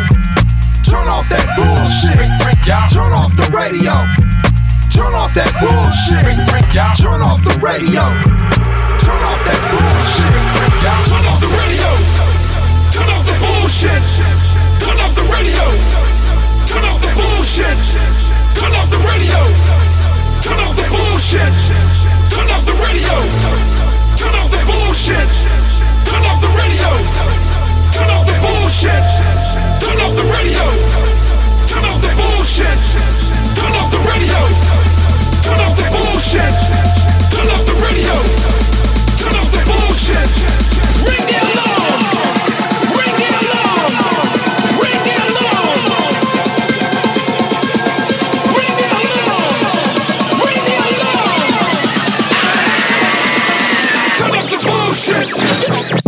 Turn 0.86 1.08
off 1.08 1.28
that 1.30 1.46
bullshit. 1.56 2.18
Turn 2.92 3.12
off 3.12 3.34
the 3.36 3.48
radio. 3.54 4.31
Turn 4.92 5.16
off 5.16 5.32
that 5.32 5.48
bullshit. 5.56 6.20
Turn 6.20 7.24
off 7.24 7.40
the 7.40 7.56
radio. 7.64 8.04
Turn 9.00 9.22
off 9.24 9.40
that 9.48 9.64
bullshit. 9.72 10.36
Turn 11.08 11.24
off 11.32 11.40
the 11.40 11.48
radio. 11.48 11.88
Turn 12.92 13.08
off 13.08 13.24
the 13.24 13.32
bullshit. 13.40 14.04
Turn 14.84 15.00
off 15.00 15.16
the 15.16 15.24
radio. 15.32 15.64
Turn 16.68 16.84
off 16.84 17.00
the 17.00 17.08
bullshit. 17.16 17.80
Turn 18.52 18.72
off 18.76 18.92
the 18.92 19.00
radio. 19.00 19.40
Turn 20.44 20.60
off 20.60 20.76
the 20.76 20.84
bullshit. 20.92 21.56
Turn 22.28 22.52
off 22.52 22.64
the 22.68 22.76
radio. 22.76 23.16
Turn 24.20 24.36
off 24.44 24.52
the 24.52 24.60
bullshit. 24.68 25.32
Turn 26.04 26.24
off 26.28 26.36
the 26.44 26.52
radio. 26.52 26.92
Turn 27.96 28.12
off 28.12 28.28
the 28.28 28.36
bullshit. 28.44 29.06
Turn 29.80 29.98
off 30.04 30.12
the 30.20 30.26
radio. 30.36 30.66
Turn 31.64 31.84
off 31.88 31.96
the 32.04 32.12
bullshit. 32.12 33.31
Turn 33.56 33.72
off 33.80 33.90
the 33.92 34.00
radio. 34.08 34.40
Turn 35.42 35.60
off 35.60 35.74
the 35.76 35.86
bullshit. 35.92 36.56
Turn 37.32 37.48
off 37.54 37.64
the 37.66 37.74
radio. 37.82 38.14
Turn 39.20 39.34
off 39.36 39.50
the 39.52 39.62
bullshit. 39.68 40.30
Ring 41.06 41.24
the 41.28 41.36
alarm. 41.42 42.02
Ring 42.96 43.14
the 43.20 43.28
alarm. 43.42 43.92
Ring 44.80 45.00
the 45.06 45.14
alarm. 45.26 45.80
Ring 48.54 48.72
the 48.78 48.86
alarm. 48.92 49.58
Turn 54.18 54.46
the 54.48 54.58
bullshit. 54.64 56.01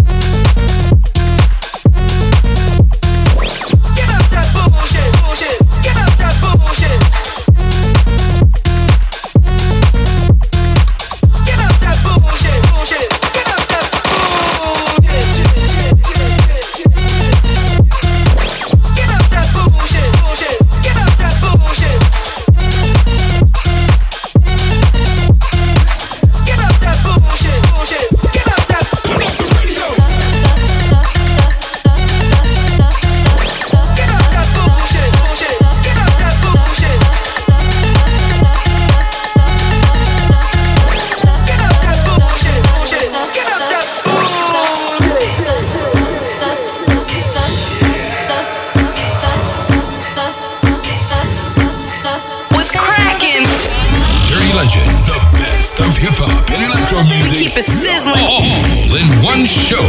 Legend. 54.55 54.87
The 55.11 55.19
best 55.37 55.81
of 55.81 55.97
hip 55.97 56.15
hop 56.15 56.51
and 56.53 56.63
electro 56.63 57.03
music. 57.03 57.39
Keep 57.39 57.59
it 57.59 57.65
sizzling. 57.65 58.23
All 58.23 58.95
in 58.95 59.09
one 59.27 59.45
show. 59.47 59.83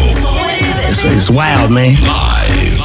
It's, 0.89 1.05
it's 1.05 1.30
wild, 1.30 1.72
man. 1.72 1.93
Live. 2.01 2.82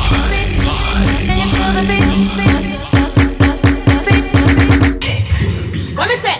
What 5.97 6.09
me 6.09 6.16
say? 6.16 6.39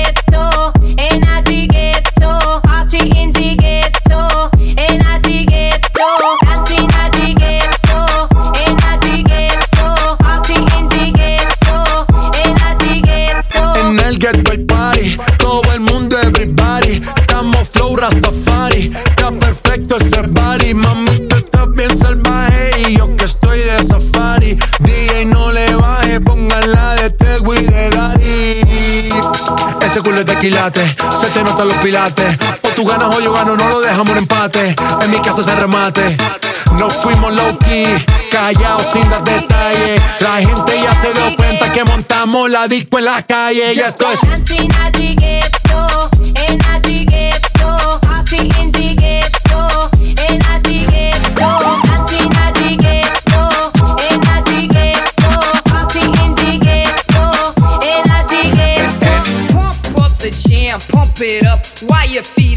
Pilates, 31.81 32.37
o 32.63 32.67
tú 32.69 32.85
ganas 32.85 33.15
o 33.15 33.19
yo 33.19 33.33
gano, 33.33 33.55
no 33.55 33.67
lo 33.67 33.81
dejamos 33.81 34.11
en 34.11 34.17
empate, 34.19 34.75
en 35.01 35.11
mi 35.11 35.19
casa 35.21 35.43
se 35.43 35.55
remate. 35.55 36.17
No 36.77 36.89
fuimos 36.89 37.33
low 37.33 37.57
key, 37.59 37.85
callados 38.31 38.87
sin 38.93 39.09
dar 39.09 39.23
detalles. 39.23 40.01
La 40.21 40.35
gente 40.35 40.81
ya 40.81 40.95
se 41.01 41.13
dio 41.13 41.37
cuenta 41.37 41.71
que 41.73 41.83
montamos 41.83 42.49
la 42.49 42.67
disco 42.67 42.99
en 42.99 43.05
la 43.05 43.23
calle. 43.23 43.73
Y 43.73 43.79
esto 43.79 44.05
es 44.11 44.19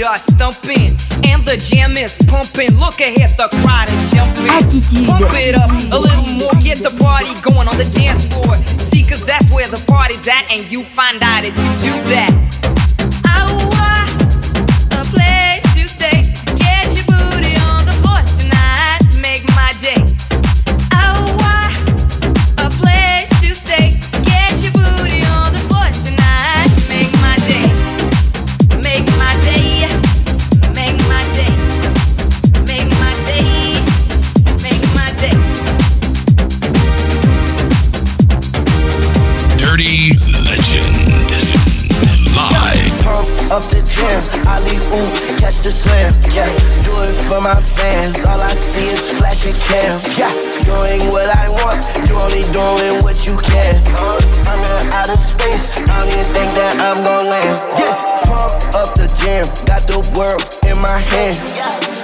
are 0.04 0.16
stumping. 0.16 0.92
And 1.24 1.42
the 1.44 1.56
jam 1.56 1.96
is 1.96 2.16
pumping. 2.28 2.76
Look 2.76 3.00
ahead, 3.00 3.36
the 3.36 3.48
crowd 3.62 3.88
is 3.88 4.10
jumping. 4.12 4.48
Attitude. 4.48 5.08
Pump 5.08 5.32
it 5.34 5.56
up 5.56 5.70
a 5.92 5.98
little 5.98 6.28
more, 6.38 6.52
get 6.60 6.78
the 6.78 6.94
party 7.00 7.32
going 7.40 7.68
on 7.68 7.76
the 7.76 7.88
dance 7.96 8.24
floor. 8.26 8.56
See, 8.78 9.02
cause 9.02 9.24
that's 9.24 9.48
where 9.50 9.68
the 9.68 9.82
party's 9.88 10.26
at, 10.28 10.50
and 10.50 10.70
you 10.70 10.84
find 10.84 11.22
out 11.22 11.44
if 11.44 11.56
you 11.56 11.90
do 11.90 11.94
that. 12.12 12.73
Slam, 45.84 46.10
yeah. 46.32 46.48
Do 46.80 46.92
it 47.04 47.16
for 47.28 47.40
my 47.44 47.56
fans, 47.60 48.24
all 48.24 48.40
I 48.40 48.52
see 48.56 48.88
is 48.88 49.04
flashing 49.20 49.56
cam, 49.68 50.00
yeah. 50.16 50.32
Doing 50.64 51.04
what 51.12 51.28
I 51.36 51.52
want, 51.60 51.84
you 52.08 52.16
only 52.16 52.44
doing 52.52 53.04
what 53.04 53.26
you 53.26 53.36
can. 53.36 53.76
Uh, 53.92 54.18
I'm 54.48 54.60
in 54.64 54.92
outer 54.96 55.18
space, 55.18 55.76
I 55.76 55.84
don't 55.84 56.08
even 56.08 56.28
think 56.32 56.50
that 56.56 56.80
I'm 56.80 56.98
gon' 57.04 57.26
land, 57.28 57.56
yeah. 57.78 58.13
Jam, 59.24 59.48
got 59.64 59.80
the 59.88 59.96
world 60.20 60.44
in 60.68 60.76
my 60.84 61.00
hand. 61.16 61.40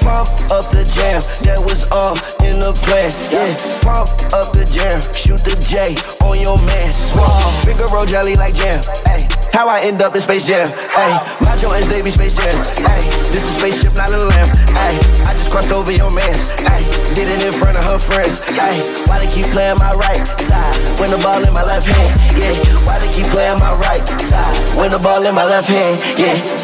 Pump 0.00 0.32
up 0.56 0.64
the 0.72 0.88
jam, 0.88 1.20
that 1.44 1.60
was 1.60 1.84
all 1.92 2.16
in 2.48 2.56
the 2.64 2.72
plan, 2.88 3.12
yeah. 3.28 3.52
Pump 3.84 4.08
up 4.32 4.56
the 4.56 4.64
jam, 4.64 4.96
shoot 5.12 5.36
the 5.44 5.52
J 5.60 5.92
on 6.24 6.40
your 6.40 6.56
man, 6.64 6.88
swall. 6.88 7.44
Finger 7.60 7.84
roll 7.92 8.08
jelly 8.08 8.40
like 8.40 8.56
jam, 8.56 8.80
ayy. 9.12 9.28
How 9.52 9.68
I 9.68 9.84
end 9.84 10.00
up 10.00 10.16
in 10.16 10.24
Space 10.24 10.48
Jam, 10.48 10.72
ayy. 10.72 11.12
My 11.44 11.52
joints, 11.60 11.92
they 11.92 12.00
be 12.00 12.08
Space 12.08 12.40
Jam, 12.40 12.56
ayy. 12.88 13.04
This 13.36 13.44
is 13.44 13.52
spaceship, 13.60 13.92
not 14.00 14.08
a 14.08 14.16
lamb, 14.16 14.48
ayy. 14.80 15.00
I 15.28 15.36
just 15.36 15.52
crossed 15.52 15.76
over 15.76 15.92
your 15.92 16.08
mans, 16.08 16.56
ayy. 16.56 16.88
Did 17.12 17.28
it 17.28 17.44
in 17.44 17.52
front 17.52 17.76
of 17.76 17.84
her 17.84 18.00
friends, 18.00 18.40
ayy. 18.48 18.80
Why 19.12 19.20
they 19.20 19.28
keep 19.28 19.44
playing 19.52 19.76
my 19.76 19.92
right 19.92 20.24
side 20.40 20.72
when 20.96 21.12
the 21.12 21.20
ball 21.20 21.44
in 21.44 21.52
my 21.52 21.68
left 21.68 21.84
hand, 21.84 22.16
yeah. 22.40 22.56
Why 22.88 22.96
they 22.96 23.12
keep 23.12 23.28
playing 23.28 23.60
my 23.60 23.76
right 23.84 24.00
side 24.24 24.56
when 24.80 24.88
the 24.88 24.98
ball 24.98 25.20
in 25.20 25.36
my 25.36 25.44
left 25.44 25.68
hand, 25.68 26.00
yeah. 26.16 26.59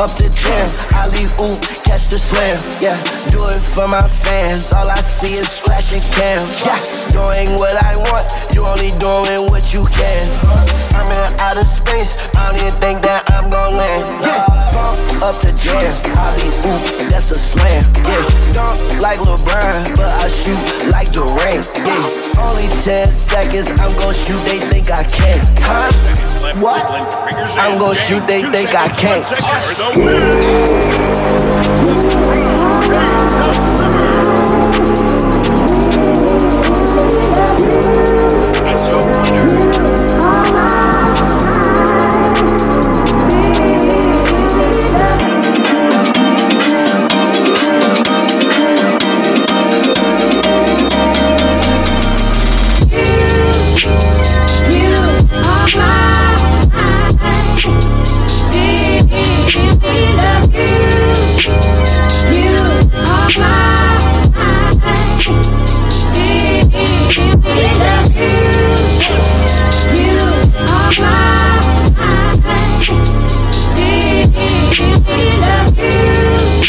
Up 0.00 0.08
the 0.16 0.30
jam, 0.32 0.64
Ali 0.96 1.28
ooh, 1.44 1.60
catch 1.84 2.08
the 2.08 2.18
slam, 2.18 2.56
yeah. 2.80 2.96
Do 3.28 3.36
it 3.52 3.60
for 3.60 3.86
my 3.86 4.00
fans, 4.00 4.72
all 4.72 4.88
I 4.88 4.94
see 4.94 5.34
is 5.36 5.58
flashing 5.58 6.00
cam, 6.16 6.40
yeah. 6.64 6.80
Doing 7.12 7.52
what 7.60 7.76
I 7.84 7.98
want, 8.08 8.24
you 8.54 8.64
only 8.64 8.96
doing 8.96 9.44
what 9.52 9.74
you 9.74 9.84
can. 9.92 10.79
I'm 11.10 11.34
in 11.34 11.40
outer 11.40 11.66
space, 11.66 12.14
I 12.38 12.46
don't 12.46 12.62
even 12.62 12.70
think 12.78 13.02
that 13.02 13.26
I'm 13.34 13.50
gon' 13.50 13.74
land, 13.74 14.06
yeah. 14.22 14.46
Up 15.26 15.34
the 15.42 15.50
jam, 15.58 15.90
Ali 16.14 16.46
ooh, 16.70 17.10
that's 17.10 17.34
a 17.34 17.38
slam, 17.38 17.82
yeah. 18.06 18.22
Dunk 18.54 18.78
like 19.02 19.18
LeBron, 19.18 19.90
but 19.98 20.06
I 20.22 20.30
shoot 20.30 20.54
like 20.94 21.10
Durant, 21.10 21.66
yeah. 21.82 22.38
Only 22.46 22.70
10 22.78 23.10
seconds, 23.10 23.74
I'm 23.82 23.90
gon' 23.98 24.14
shoot, 24.14 24.38
they 24.46 24.62
think 24.70 24.86
I 24.94 25.02
can, 25.02 25.42
huh? 25.58 25.90
What? 26.62 26.78
I'm 27.58 27.78
gon' 27.78 27.94
shoot, 27.94 28.22
they 28.30 28.46
think 28.46 28.70
I 28.70 28.86
can't. 28.94 29.26
You 37.60 37.99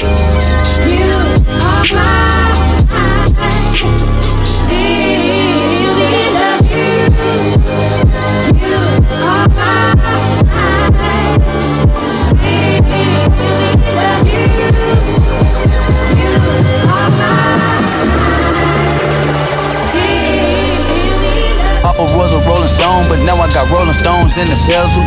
Thank 0.01 0.35
you. 0.35 0.40
Jewels 23.51 24.37
in 24.39 24.47
the 24.47 24.55
bezel. 24.67 25.03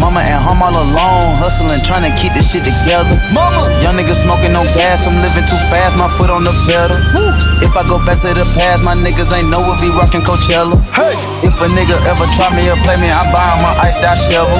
Mama 0.00 0.20
at 0.20 0.40
home 0.44 0.62
all 0.62 0.72
alone, 0.72 1.40
hustling, 1.40 1.80
trying 1.82 2.04
to 2.04 2.12
keep 2.20 2.32
this 2.34 2.52
shit 2.52 2.64
together. 2.64 3.16
Mama, 3.32 3.72
young 3.82 3.96
nigga 3.96 4.14
smoking 4.14 4.52
no 4.52 4.62
gas, 4.76 5.06
I'm 5.06 5.16
living 5.24 5.46
too 5.48 5.58
fast, 5.72 5.96
my 5.96 6.08
foot 6.08 6.30
on 6.30 6.44
the 6.44 6.52
pedal. 6.68 6.96
If 7.64 7.76
I 7.76 7.86
go 7.88 7.98
back 8.04 8.20
to 8.22 8.30
the 8.34 8.44
past, 8.56 8.84
my 8.84 8.94
niggas 8.94 9.32
ain't 9.32 9.48
know 9.48 9.60
we'll 9.60 9.80
be 9.80 9.90
rocking 9.90 10.20
Coachella. 10.22 10.76
Hey. 10.92 11.47
If 11.58 11.66
a 11.66 11.74
nigga 11.74 11.98
ever 12.06 12.22
try 12.38 12.54
me 12.54 12.70
or 12.70 12.78
play 12.86 12.94
me, 13.02 13.10
I 13.10 13.26
buy 13.34 13.42
him 13.42 13.66
my 13.66 13.74
iced 13.82 13.98
out 14.06 14.14
shovel. 14.14 14.54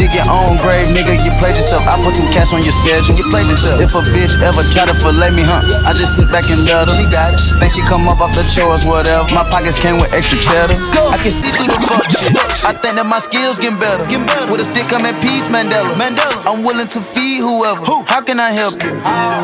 Dig 0.00 0.16
your 0.16 0.24
own 0.32 0.56
grave, 0.64 0.88
nigga, 0.96 1.12
you 1.20 1.28
played 1.36 1.52
yourself. 1.60 1.84
I 1.84 2.00
put 2.00 2.16
some 2.16 2.24
cash 2.32 2.56
on 2.56 2.64
your 2.64 2.72
schedule. 2.72 3.20
You 3.20 3.28
played 3.28 3.44
yourself. 3.52 3.84
If 3.84 3.92
a 3.92 4.00
bitch 4.16 4.40
ever 4.40 4.64
try 4.72 4.88
to 4.88 4.96
fillet 4.96 5.28
me, 5.36 5.44
huh? 5.44 5.60
I 5.84 5.92
just 5.92 6.16
sit 6.16 6.32
back 6.32 6.48
and 6.48 6.64
let 6.64 6.88
her. 6.88 6.96
She 6.96 7.04
got 7.12 7.36
it. 7.36 7.60
Think 7.60 7.76
she 7.76 7.84
come 7.84 8.08
up 8.08 8.24
off 8.24 8.32
the 8.32 8.48
chores, 8.48 8.80
whatever. 8.80 9.28
My 9.28 9.44
pockets 9.44 9.76
came 9.76 10.00
with 10.00 10.08
extra 10.16 10.40
cheddar. 10.40 10.80
I 11.12 11.20
can 11.20 11.36
see 11.36 11.52
through 11.52 11.68
the 11.68 11.76
fuck 11.84 12.00
shit. 12.08 12.32
I 12.64 12.72
think 12.80 12.96
that 12.96 13.04
my 13.12 13.20
skills 13.20 13.60
getting 13.60 13.76
better. 13.76 14.00
With 14.48 14.64
a 14.64 14.66
stick, 14.72 14.88
I'm 14.88 15.04
at 15.04 15.20
peace, 15.20 15.52
Mandela. 15.52 15.92
Mandela. 16.00 16.48
I'm 16.48 16.64
willing 16.64 16.88
to 16.96 17.00
feed 17.04 17.44
whoever. 17.44 17.84
Who? 17.84 18.08
How 18.08 18.24
can 18.24 18.40
I 18.40 18.56
help 18.56 18.80
you? 18.80 18.96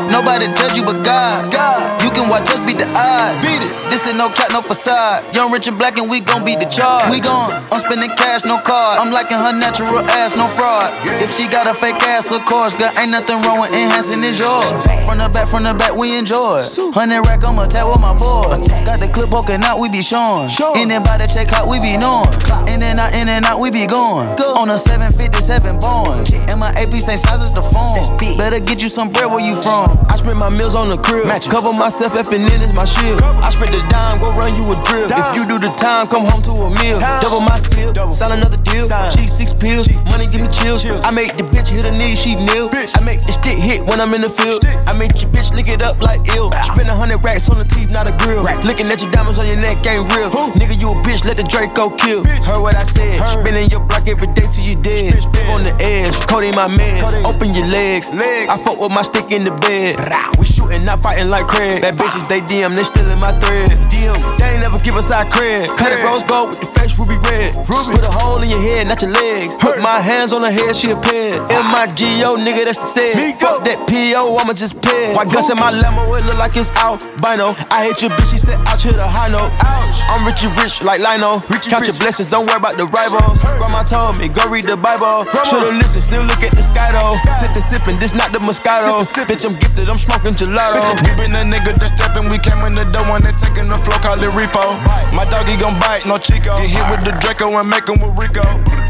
Nobody 0.09 0.49
judge 0.57 0.73
you 0.73 0.81
but 0.89 1.05
God. 1.05 1.53
God. 1.53 2.01
You 2.01 2.09
can 2.09 2.25
watch 2.33 2.49
us 2.49 2.57
beat 2.65 2.81
the 2.81 2.89
odds. 2.97 3.45
Beat 3.45 3.61
it. 3.61 3.69
This 3.93 4.09
ain't 4.09 4.17
no 4.17 4.33
cat, 4.33 4.49
no 4.49 4.61
facade. 4.65 5.29
Young, 5.37 5.53
rich, 5.53 5.69
and 5.69 5.77
black, 5.77 6.01
and 6.01 6.09
we 6.09 6.17
gon' 6.19 6.41
beat 6.41 6.57
the 6.57 6.69
charge. 6.79 7.11
We 7.11 7.19
gon' 7.19 7.51
I'm 7.71 7.79
spending 7.83 8.09
cash, 8.15 8.45
no 8.45 8.57
card. 8.63 8.99
I'm 8.99 9.11
liking 9.11 9.37
her 9.37 9.51
natural 9.51 9.99
ass, 10.15 10.37
no 10.39 10.47
fraud. 10.47 10.95
If 11.19 11.35
she 11.35 11.47
got 11.47 11.67
a 11.67 11.73
fake 11.73 11.99
ass, 12.07 12.31
of 12.31 12.45
course, 12.45 12.75
girl, 12.75 12.91
ain't 12.97 13.11
nothing 13.11 13.41
wrong 13.43 13.59
with 13.59 13.73
enhancing 13.75 14.23
it's 14.23 14.39
yours. 14.39 14.65
From 15.03 15.19
the 15.19 15.29
back, 15.29 15.47
from 15.47 15.63
the 15.63 15.73
back, 15.73 15.93
we 15.95 16.15
enjoy. 16.15 16.63
Hundred 16.95 17.27
rack, 17.27 17.43
I'ma 17.43 17.67
tap 17.67 17.87
with 17.91 17.99
my 17.99 18.15
boy. 18.15 18.63
Got 18.87 19.03
the 19.03 19.09
clip 19.11 19.29
poking 19.29 19.63
out, 19.63 19.79
we 19.79 19.91
be 19.91 20.01
showing. 20.01 20.49
In 20.79 20.91
and 20.91 21.03
by 21.03 21.17
the 21.19 21.27
check 21.27 21.51
out, 21.51 21.67
we 21.67 21.79
be 21.79 21.97
knowing. 21.97 22.31
In 22.71 22.81
and 22.81 22.97
out, 22.97 23.13
in 23.13 23.27
and 23.27 23.43
out, 23.45 23.59
we 23.59 23.71
be 23.71 23.85
going. 23.85 24.29
On 24.39 24.69
a 24.69 24.77
757 24.79 25.79
Boeing. 25.79 26.25
And 26.47 26.59
my 26.59 26.71
AP 26.79 26.95
same 27.03 27.19
size 27.19 27.41
as 27.41 27.53
the 27.53 27.63
phone. 27.63 28.17
Better 28.37 28.59
get 28.59 28.81
you 28.81 28.89
some 28.89 29.11
bread 29.11 29.27
where 29.27 29.43
you 29.43 29.59
from. 29.61 29.99
I 30.07 30.15
spend 30.15 30.39
my 30.39 30.49
meals 30.49 30.75
on 30.75 30.89
the 30.89 30.97
crib. 30.97 31.27
Cover 31.51 31.73
myself, 31.73 32.13
effing 32.13 32.47
in 32.47 32.61
is 32.61 32.73
my 32.75 32.85
shield. 32.85 33.21
I 33.21 33.49
spend 33.51 33.73
the 33.73 33.81
dime, 33.89 34.19
go 34.19 34.31
run 34.33 34.55
you 34.55 34.63
a 34.71 34.75
drill. 34.85 35.07
If 35.09 35.35
you 35.35 35.43
do 35.45 35.59
the 35.59 35.71
time, 35.75 36.07
come 36.07 36.25
home 36.25 36.41
to 36.43 36.51
a 36.65 36.68
meal. 36.69 36.99
Double 36.99 37.41
my 37.41 37.57
seal, 37.57 37.93
sign 38.13 38.31
another 38.31 38.57
deal. 38.57 38.68
Cheese 38.69 39.33
six 39.33 39.53
pills, 39.53 39.89
money 40.05 40.25
give 40.31 40.41
me 40.41 40.49
chills. 40.53 40.85
I 40.85 41.11
make 41.11 41.35
the 41.35 41.43
bitch 41.43 41.67
hit 41.67 41.85
her 41.85 41.91
knees, 41.91 42.21
she 42.21 42.35
kneel. 42.35 42.69
I 42.69 43.01
make 43.01 43.19
the 43.25 43.33
stick 43.33 43.57
hit 43.57 43.85
when 43.85 43.99
I'm 43.99 44.13
in 44.13 44.21
the 44.21 44.29
field. 44.29 44.65
I 44.85 44.93
make 44.93 45.21
your 45.21 45.29
bitch 45.31 45.53
lick 45.55 45.67
it 45.67 45.81
up 45.81 46.01
like 46.01 46.21
ill. 46.35 46.51
Spend 46.51 46.87
a 46.87 46.95
hundred 46.95 47.25
racks 47.25 47.49
on 47.49 47.57
the 47.57 47.65
teeth, 47.65 47.89
not 47.89 48.07
a 48.07 48.13
grill. 48.23 48.43
Looking 48.65 48.87
at 48.87 49.01
your 49.01 49.11
diamonds 49.11 49.39
on 49.39 49.47
your 49.47 49.57
neck 49.57 49.85
ain't 49.85 50.05
real. 50.13 50.29
Nigga, 50.53 50.79
you 50.79 50.91
a 50.91 50.95
bitch, 51.01 51.25
let 51.25 51.37
the 51.37 51.43
Draco 51.43 51.89
kill. 51.97 52.23
Heard 52.45 52.61
what 52.61 52.75
I 52.75 52.83
said. 52.83 53.17
Spinning 53.41 53.69
your 53.69 53.81
block 53.81 54.07
every 54.07 54.27
day 54.27 54.45
till 54.51 54.63
you 54.63 54.75
dead. 54.75 55.17
Live 55.17 55.49
on 55.49 55.63
the 55.63 55.73
edge, 55.81 56.13
Cody 56.27 56.51
my 56.51 56.67
man. 56.67 57.01
Open 57.25 57.53
your 57.53 57.65
legs. 57.67 58.11
I 58.13 58.57
fuck 58.57 58.79
with 58.79 58.91
my 58.91 59.01
stick 59.01 59.31
in 59.31 59.43
the 59.43 59.51
bed. 59.65 59.97
We 60.37 60.45
shooting, 60.45 60.85
not 60.85 60.99
fighting 60.99 61.29
like 61.29 61.47
Craig. 61.47 61.81
Bad 61.81 61.97
bitches, 61.97 62.27
they 62.29 62.41
DM, 62.41 62.73
they 62.75 62.83
stealing 62.83 63.19
my 63.19 63.33
thread. 63.39 63.69
DM, 63.89 64.37
they 64.37 64.53
ain't 64.53 64.61
never 64.61 64.79
give 64.79 64.95
us 64.95 65.07
that 65.07 65.31
cred. 65.33 65.65
Cut 65.77 65.91
it 65.91 66.03
rose 66.05 66.23
gold 66.23 66.49
with 66.49 66.61
the 66.61 66.69
face 66.79 66.97
ruby 66.99 67.17
red. 67.29 67.51
Put 67.65 68.03
a 68.03 68.11
hole 68.11 68.41
in 68.41 68.49
your 68.49 68.58
head, 68.59 68.87
not 68.87 69.01
your 69.01 69.11
legs. 69.11 69.57
Put 69.57 69.79
my 69.79 69.99
hands 69.99 70.33
on 70.33 70.43
her 70.43 70.51
head, 70.51 70.75
she 70.75 70.91
a 70.91 70.95
ped. 70.95 71.39
M-I-G-O, 71.51 72.37
nigga, 72.37 72.65
that's 72.65 72.77
the 72.77 72.85
said. 72.85 73.35
Fuck 73.39 73.63
that 73.65 73.87
P.O., 73.87 74.37
I'ma 74.37 74.53
just 74.53 74.81
ped. 74.81 75.15
Why 75.15 75.25
guns 75.25 75.49
in 75.49 75.57
my 75.57 75.71
limo, 75.71 76.03
it 76.15 76.25
look 76.25 76.37
like 76.37 76.55
it's 76.55 76.71
albino. 76.77 77.55
I 77.71 77.87
hate 77.87 78.01
your 78.01 78.11
bitch, 78.11 78.31
she 78.31 78.37
said, 78.37 78.59
ouch, 78.67 78.83
hit 78.83 78.99
a 78.99 79.07
high 79.07 79.31
note. 79.31 79.51
Ouch. 79.63 79.97
I'm 80.11 80.25
rich 80.25 80.43
and 80.43 80.53
rich 80.59 80.83
like 80.83 80.99
Lino. 80.99 81.39
Count 81.69 81.85
your 81.85 81.95
blessings, 82.01 82.27
don't 82.27 82.49
worry 82.49 82.57
about 82.57 82.75
the 82.75 82.89
rivals. 82.89 83.39
Grandma 83.61 83.83
told 83.85 84.17
me, 84.17 84.27
go 84.27 84.43
read 84.49 84.65
the 84.65 84.75
Bible. 84.75 85.23
Should've 85.45 85.77
listened, 85.77 86.03
still 86.03 86.25
look 86.25 86.41
at 86.41 86.51
the 86.51 86.65
sky 86.65 86.91
though. 86.91 87.15
Sippin', 87.37 87.61
sippin', 87.61 87.95
this 88.01 88.17
not 88.17 88.33
the 88.33 88.41
Moscato. 88.41 89.05
Bitch, 89.29 89.45
I'm 89.45 89.53
gifted, 89.61 89.87
I'm 89.87 90.01
smoking 90.01 90.33
gelato. 90.33 90.81
We 91.05 91.13
been 91.15 91.37
a 91.37 91.45
nigga 91.45 91.77
that 91.77 91.93
steppin', 91.93 92.25
we 92.27 92.41
came 92.41 92.59
in 92.65 92.73
the 92.73 92.89
door 92.89 93.05
when 93.05 93.21
they 93.21 93.31
taking 93.37 93.69
the 93.69 93.77
flow, 93.85 93.97
call 94.01 94.17
it 94.17 94.33
repo. 94.33 94.81
My 95.13 95.29
doggy 95.29 95.55
gon' 95.55 95.77
bite, 95.79 96.09
no 96.09 96.17
Chico. 96.17 96.57
Get 96.57 96.73
hit 96.73 96.85
with 96.89 97.05
the 97.05 97.13
Draco 97.21 97.53
and 97.53 97.69
make 97.69 97.85
him 97.85 98.01
with 98.01 98.17
Rico. 98.17 98.41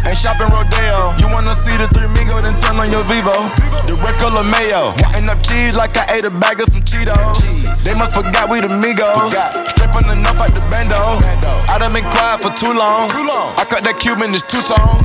Ain't 0.07 0.18
shopping 0.18 0.47
Rodeo. 0.49 1.14
You 1.20 1.28
wanna 1.30 1.53
see 1.53 1.76
the 1.78 1.88
three 1.91 2.07
Migo, 2.16 2.41
then 2.41 2.55
turn 2.55 2.80
on 2.80 2.89
your 2.91 3.03
Vivo. 3.05 3.36
The 3.86 3.93
red 3.99 4.16
color 4.18 4.43
mayo. 4.43 4.95
Counting 4.97 5.30
up 5.30 5.43
cheese 5.43 5.76
like 5.76 5.95
I 5.97 6.18
ate 6.18 6.24
a 6.24 6.32
bag 6.32 6.62
of 6.62 6.70
some 6.70 6.82
Cheetos. 6.82 7.43
They 7.84 7.93
must 7.93 8.14
forgot 8.14 8.49
we 8.49 8.62
the 8.62 8.68
Migos. 8.68 9.36
Straight 9.70 9.91
from 9.91 10.07
the 10.07 10.16
north 10.16 10.39
out 10.39 10.53
the 10.53 10.62
bando. 10.72 11.20
I 11.70 11.78
done 11.78 11.91
been 11.93 12.07
quiet 12.10 12.41
for 12.41 12.51
too 12.55 12.72
long. 12.72 13.12
I 13.60 13.66
cut 13.68 13.84
that 13.84 13.99
Cuban, 13.99 14.34
it's 14.34 14.43
two 14.43 14.62
tone. 14.64 14.97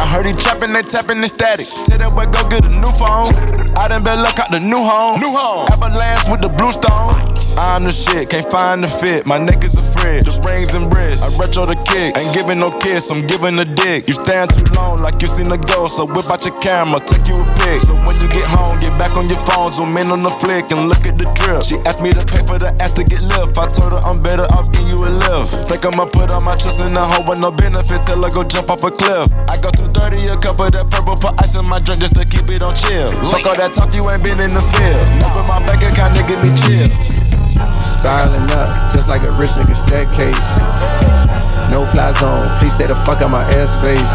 I 0.00 0.06
heard 0.06 0.26
he 0.26 0.32
trapping, 0.32 0.72
they 0.72 0.82
tapping 0.82 1.20
the 1.20 1.28
static. 1.28 1.66
Tell 1.86 1.98
that 1.98 2.10
boy 2.10 2.26
go 2.26 2.48
get 2.48 2.64
a 2.64 2.72
new 2.72 2.90
phone. 2.96 3.34
I 3.76 3.88
done 3.88 4.02
been 4.02 4.22
luck 4.22 4.38
out 4.38 4.50
the 4.50 4.60
new 4.60 4.82
home. 4.82 5.20
New 5.20 5.30
home. 5.30 5.68
Avalanche 5.70 6.28
with 6.30 6.40
the 6.40 6.48
blue 6.48 6.72
stone. 6.72 7.27
I'm 7.58 7.82
the 7.82 7.90
shit, 7.90 8.30
can't 8.30 8.46
find 8.46 8.84
the 8.84 8.86
fit. 8.86 9.26
My 9.26 9.36
neck 9.36 9.64
is 9.64 9.74
a 9.74 9.82
fridge, 9.82 10.30
the 10.30 10.38
rings 10.46 10.74
and 10.78 10.86
wrists. 10.94 11.26
I 11.26 11.34
retro 11.42 11.66
the 11.66 11.74
kick, 11.74 12.14
ain't 12.14 12.30
giving 12.30 12.62
no 12.62 12.70
kiss, 12.70 13.10
I'm 13.10 13.26
giving 13.26 13.58
a 13.58 13.64
dick. 13.66 14.06
You 14.06 14.14
stand 14.14 14.54
too 14.54 14.62
long 14.78 15.02
like 15.02 15.20
you 15.20 15.26
seen 15.26 15.50
a 15.50 15.58
ghost, 15.58 15.96
so 15.98 16.06
whip 16.06 16.30
out 16.30 16.46
your 16.46 16.54
camera, 16.62 17.02
take 17.02 17.26
you 17.26 17.34
a 17.34 17.46
pic. 17.66 17.82
So 17.82 17.98
when 17.98 18.14
you 18.22 18.30
get 18.30 18.46
home, 18.46 18.78
get 18.78 18.94
back 18.94 19.18
on 19.18 19.26
your 19.26 19.42
phone, 19.42 19.74
zoom 19.74 19.90
in 19.98 20.06
on 20.06 20.22
the 20.22 20.30
flick 20.38 20.70
and 20.70 20.86
look 20.86 21.02
at 21.02 21.18
the 21.18 21.26
drip. 21.34 21.66
She 21.66 21.82
asked 21.82 21.98
me 21.98 22.14
to 22.14 22.22
pay 22.22 22.46
for 22.46 22.62
the 22.62 22.70
ass 22.78 22.94
to 22.94 23.02
get 23.02 23.26
lift. 23.26 23.58
I 23.58 23.66
told 23.66 23.90
her 23.90 24.02
I'm 24.06 24.22
better 24.22 24.46
off 24.54 24.70
giving 24.70 24.94
you 24.94 25.02
a 25.02 25.10
lift. 25.10 25.66
Think 25.66 25.82
I'ma 25.82 26.06
put 26.06 26.30
all 26.30 26.46
my 26.46 26.54
trust 26.54 26.78
in 26.78 26.94
a 26.94 27.02
hoe 27.02 27.26
with 27.26 27.42
no 27.42 27.50
benefit 27.50 28.06
till 28.06 28.22
I 28.22 28.30
go 28.30 28.46
jump 28.46 28.70
off 28.70 28.86
a 28.86 28.94
cliff. 28.94 29.34
I 29.50 29.58
go 29.58 29.74
230 29.74 30.30
a 30.30 30.38
cup 30.38 30.62
of 30.62 30.70
that 30.78 30.94
purple, 30.94 31.18
put 31.18 31.34
ice 31.42 31.58
in 31.58 31.66
my 31.66 31.82
drink 31.82 32.06
just 32.06 32.14
to 32.14 32.22
keep 32.22 32.46
it 32.54 32.62
on 32.62 32.78
chill. 32.78 33.10
Fuck 33.34 33.50
all 33.50 33.58
that 33.58 33.74
talk, 33.74 33.90
you 33.98 34.06
ain't 34.06 34.22
been 34.22 34.38
in 34.38 34.54
the 34.54 34.62
field. 34.78 35.02
Open 35.26 35.42
my 35.50 35.58
bank 35.66 35.82
account, 35.82 36.14
nigga, 36.14 36.38
me 36.38 36.54
chill. 36.62 37.27
Spiraling 37.82 38.50
up, 38.52 38.70
just 38.94 39.08
like 39.08 39.22
a 39.22 39.32
rich 39.32 39.50
nigga 39.50 39.74
staircase. 39.74 40.38
No 41.70 41.84
fly 41.86 42.12
zone, 42.12 42.48
please 42.60 42.74
stay 42.74 42.86
the 42.86 42.94
fuck 42.94 43.20
out 43.20 43.30
my 43.30 43.44
airspace. 43.52 44.12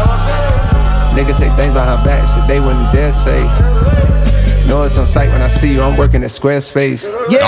Niggas 1.14 1.34
say 1.34 1.48
things 1.56 1.74
behind 1.74 1.98
her 1.98 2.04
back, 2.04 2.28
shit 2.28 2.46
they 2.48 2.60
wouldn't 2.60 2.92
dare 2.92 3.12
say. 3.12 3.42
Know 4.74 4.82
it's 4.82 4.98
on 4.98 5.06
sight 5.06 5.30
when 5.30 5.38
I 5.38 5.46
see 5.46 5.70
you, 5.70 5.86
I'm 5.86 5.94
working 5.94 6.26
at 6.26 6.34
Squarespace. 6.34 7.06
Yeah, 7.30 7.46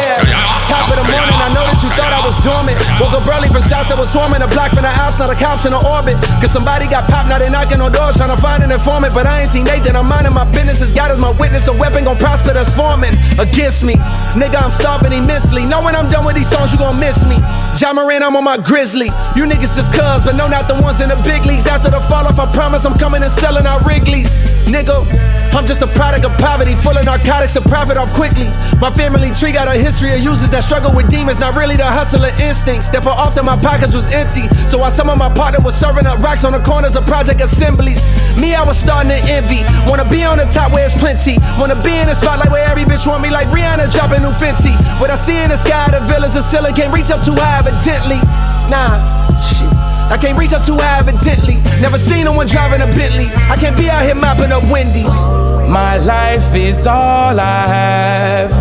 top 0.70 0.86
of 0.86 0.94
the 0.94 1.02
morning, 1.02 1.38
I 1.42 1.50
know 1.50 1.66
that 1.66 1.82
you 1.82 1.90
thought 1.90 2.14
I 2.14 2.22
was 2.22 2.38
dormant. 2.38 2.78
Woke 3.02 3.18
up 3.18 3.26
early 3.26 3.50
from 3.50 3.66
shots 3.66 3.90
that 3.90 3.98
was 3.98 4.14
swarming 4.14 4.46
a 4.46 4.50
block 4.54 4.70
from 4.70 4.86
the 4.86 4.94
Alps, 5.02 5.18
now 5.18 5.26
the 5.26 5.34
cops 5.34 5.66
in 5.66 5.74
the 5.74 5.82
orbit. 5.90 6.14
Cause 6.38 6.54
somebody 6.54 6.86
got 6.86 7.10
popped, 7.10 7.26
now 7.26 7.42
they 7.42 7.50
knocking 7.50 7.82
on 7.82 7.90
doors 7.90 8.14
trying 8.14 8.30
to 8.30 8.38
find 8.38 8.62
an 8.62 8.70
informant. 8.70 9.10
But 9.10 9.26
I 9.26 9.42
ain't 9.42 9.50
seen 9.50 9.66
Nathan, 9.66 9.98
I'm 9.98 10.06
minding 10.06 10.38
my 10.38 10.46
business. 10.54 10.78
As 10.78 10.94
God 10.94 11.10
is 11.10 11.18
my 11.18 11.34
witness, 11.34 11.66
the 11.66 11.74
weapon 11.74 12.06
gon' 12.06 12.14
prosper 12.14 12.54
that's 12.54 12.70
forming 12.70 13.18
against 13.42 13.82
me. 13.82 13.98
Nigga, 14.38 14.62
I'm 14.62 14.70
starving 14.70 15.10
immensely. 15.10 15.66
Know 15.66 15.82
when 15.82 15.98
I'm 15.98 16.06
done 16.06 16.22
with 16.22 16.38
these 16.38 16.46
songs, 16.46 16.70
you 16.70 16.78
gon' 16.78 16.94
miss 17.02 17.26
me. 17.26 17.42
Ja 17.74 17.90
Morant, 17.90 18.22
I'm 18.22 18.38
on 18.38 18.46
my 18.46 18.54
grizzly. 18.62 19.10
You 19.34 19.50
niggas 19.50 19.74
just 19.74 19.98
cuz, 19.98 20.22
but 20.22 20.38
no, 20.38 20.46
not 20.46 20.70
the 20.70 20.78
ones 20.78 21.02
in 21.02 21.10
the 21.10 21.18
big 21.26 21.42
leagues. 21.42 21.66
After 21.66 21.90
the 21.90 21.98
fall 22.06 22.22
off, 22.22 22.38
I 22.38 22.46
promise 22.54 22.86
I'm 22.86 22.94
coming 22.94 23.26
and 23.26 23.34
selling 23.34 23.66
out 23.66 23.82
Wrigley's. 23.82 24.38
Nigga, 24.70 25.02
I'm 25.54 25.66
just 25.66 25.82
a 25.82 25.90
product 25.90 26.22
of 26.22 26.34
poverty, 26.38 26.78
full 26.78 26.94
of 26.94 27.06
to 27.56 27.64
profit 27.64 27.96
off 27.96 28.12
quickly. 28.12 28.52
My 28.84 28.92
family 28.92 29.32
tree 29.32 29.48
got 29.48 29.64
a 29.64 29.76
history 29.76 30.12
of 30.12 30.20
users 30.20 30.52
that 30.52 30.60
struggle 30.60 30.92
with 30.92 31.08
demons, 31.08 31.40
not 31.40 31.56
really 31.56 31.76
the 31.76 31.88
hustler 31.88 32.28
instincts. 32.44 32.92
Therefore, 32.92 33.16
often 33.16 33.48
my 33.48 33.56
pockets 33.56 33.96
was 33.96 34.12
empty. 34.12 34.44
So 34.68 34.76
while 34.76 34.92
some 34.92 35.08
of 35.08 35.16
my 35.16 35.32
partner 35.32 35.64
was 35.64 35.72
serving 35.72 36.04
up 36.04 36.20
rocks 36.20 36.44
on 36.44 36.52
the 36.52 36.60
corners 36.60 36.92
of 36.92 37.08
project 37.08 37.40
assemblies, 37.40 38.04
me, 38.36 38.52
I 38.52 38.60
was 38.60 38.76
starting 38.76 39.08
to 39.08 39.20
envy. 39.32 39.64
Wanna 39.88 40.04
be 40.04 40.20
on 40.28 40.36
the 40.36 40.44
top 40.52 40.76
where 40.76 40.84
it's 40.84 40.96
plenty. 41.00 41.40
Wanna 41.56 41.80
be 41.80 41.96
in 41.96 42.06
the 42.10 42.16
spotlight 42.16 42.52
where 42.52 42.64
every 42.68 42.84
bitch 42.84 43.08
want 43.08 43.24
me 43.24 43.32
like 43.32 43.48
Rihanna 43.48 43.88
dropping 43.96 44.20
new 44.20 44.34
Fenty. 44.36 44.76
What 45.00 45.08
I 45.08 45.16
see 45.16 45.40
in 45.40 45.48
the 45.48 45.56
sky, 45.56 45.88
the 45.88 46.04
villas 46.04 46.36
of 46.36 46.44
ceiling 46.44 46.76
can't 46.76 46.92
reach 46.92 47.08
up 47.08 47.24
too 47.24 47.36
high, 47.36 47.64
evidently. 47.64 48.20
Nah, 48.68 49.00
shit. 49.40 49.72
I 50.12 50.20
can't 50.20 50.36
reach 50.36 50.52
up 50.52 50.68
too 50.68 50.76
high, 50.76 51.00
evidently. 51.00 51.56
Never 51.80 51.96
seen 51.96 52.28
no 52.28 52.36
one 52.36 52.46
driving 52.46 52.84
a 52.84 52.88
Bentley. 52.92 53.32
I 53.48 53.56
can't 53.56 53.76
be 53.76 53.88
out 53.88 54.04
here 54.04 54.18
mopping 54.18 54.52
up 54.52 54.62
Wendy's. 54.68 55.45
My 55.68 55.98
life 55.98 56.54
is 56.54 56.86
all 56.86 57.38
I 57.38 57.66
have. 57.66 58.52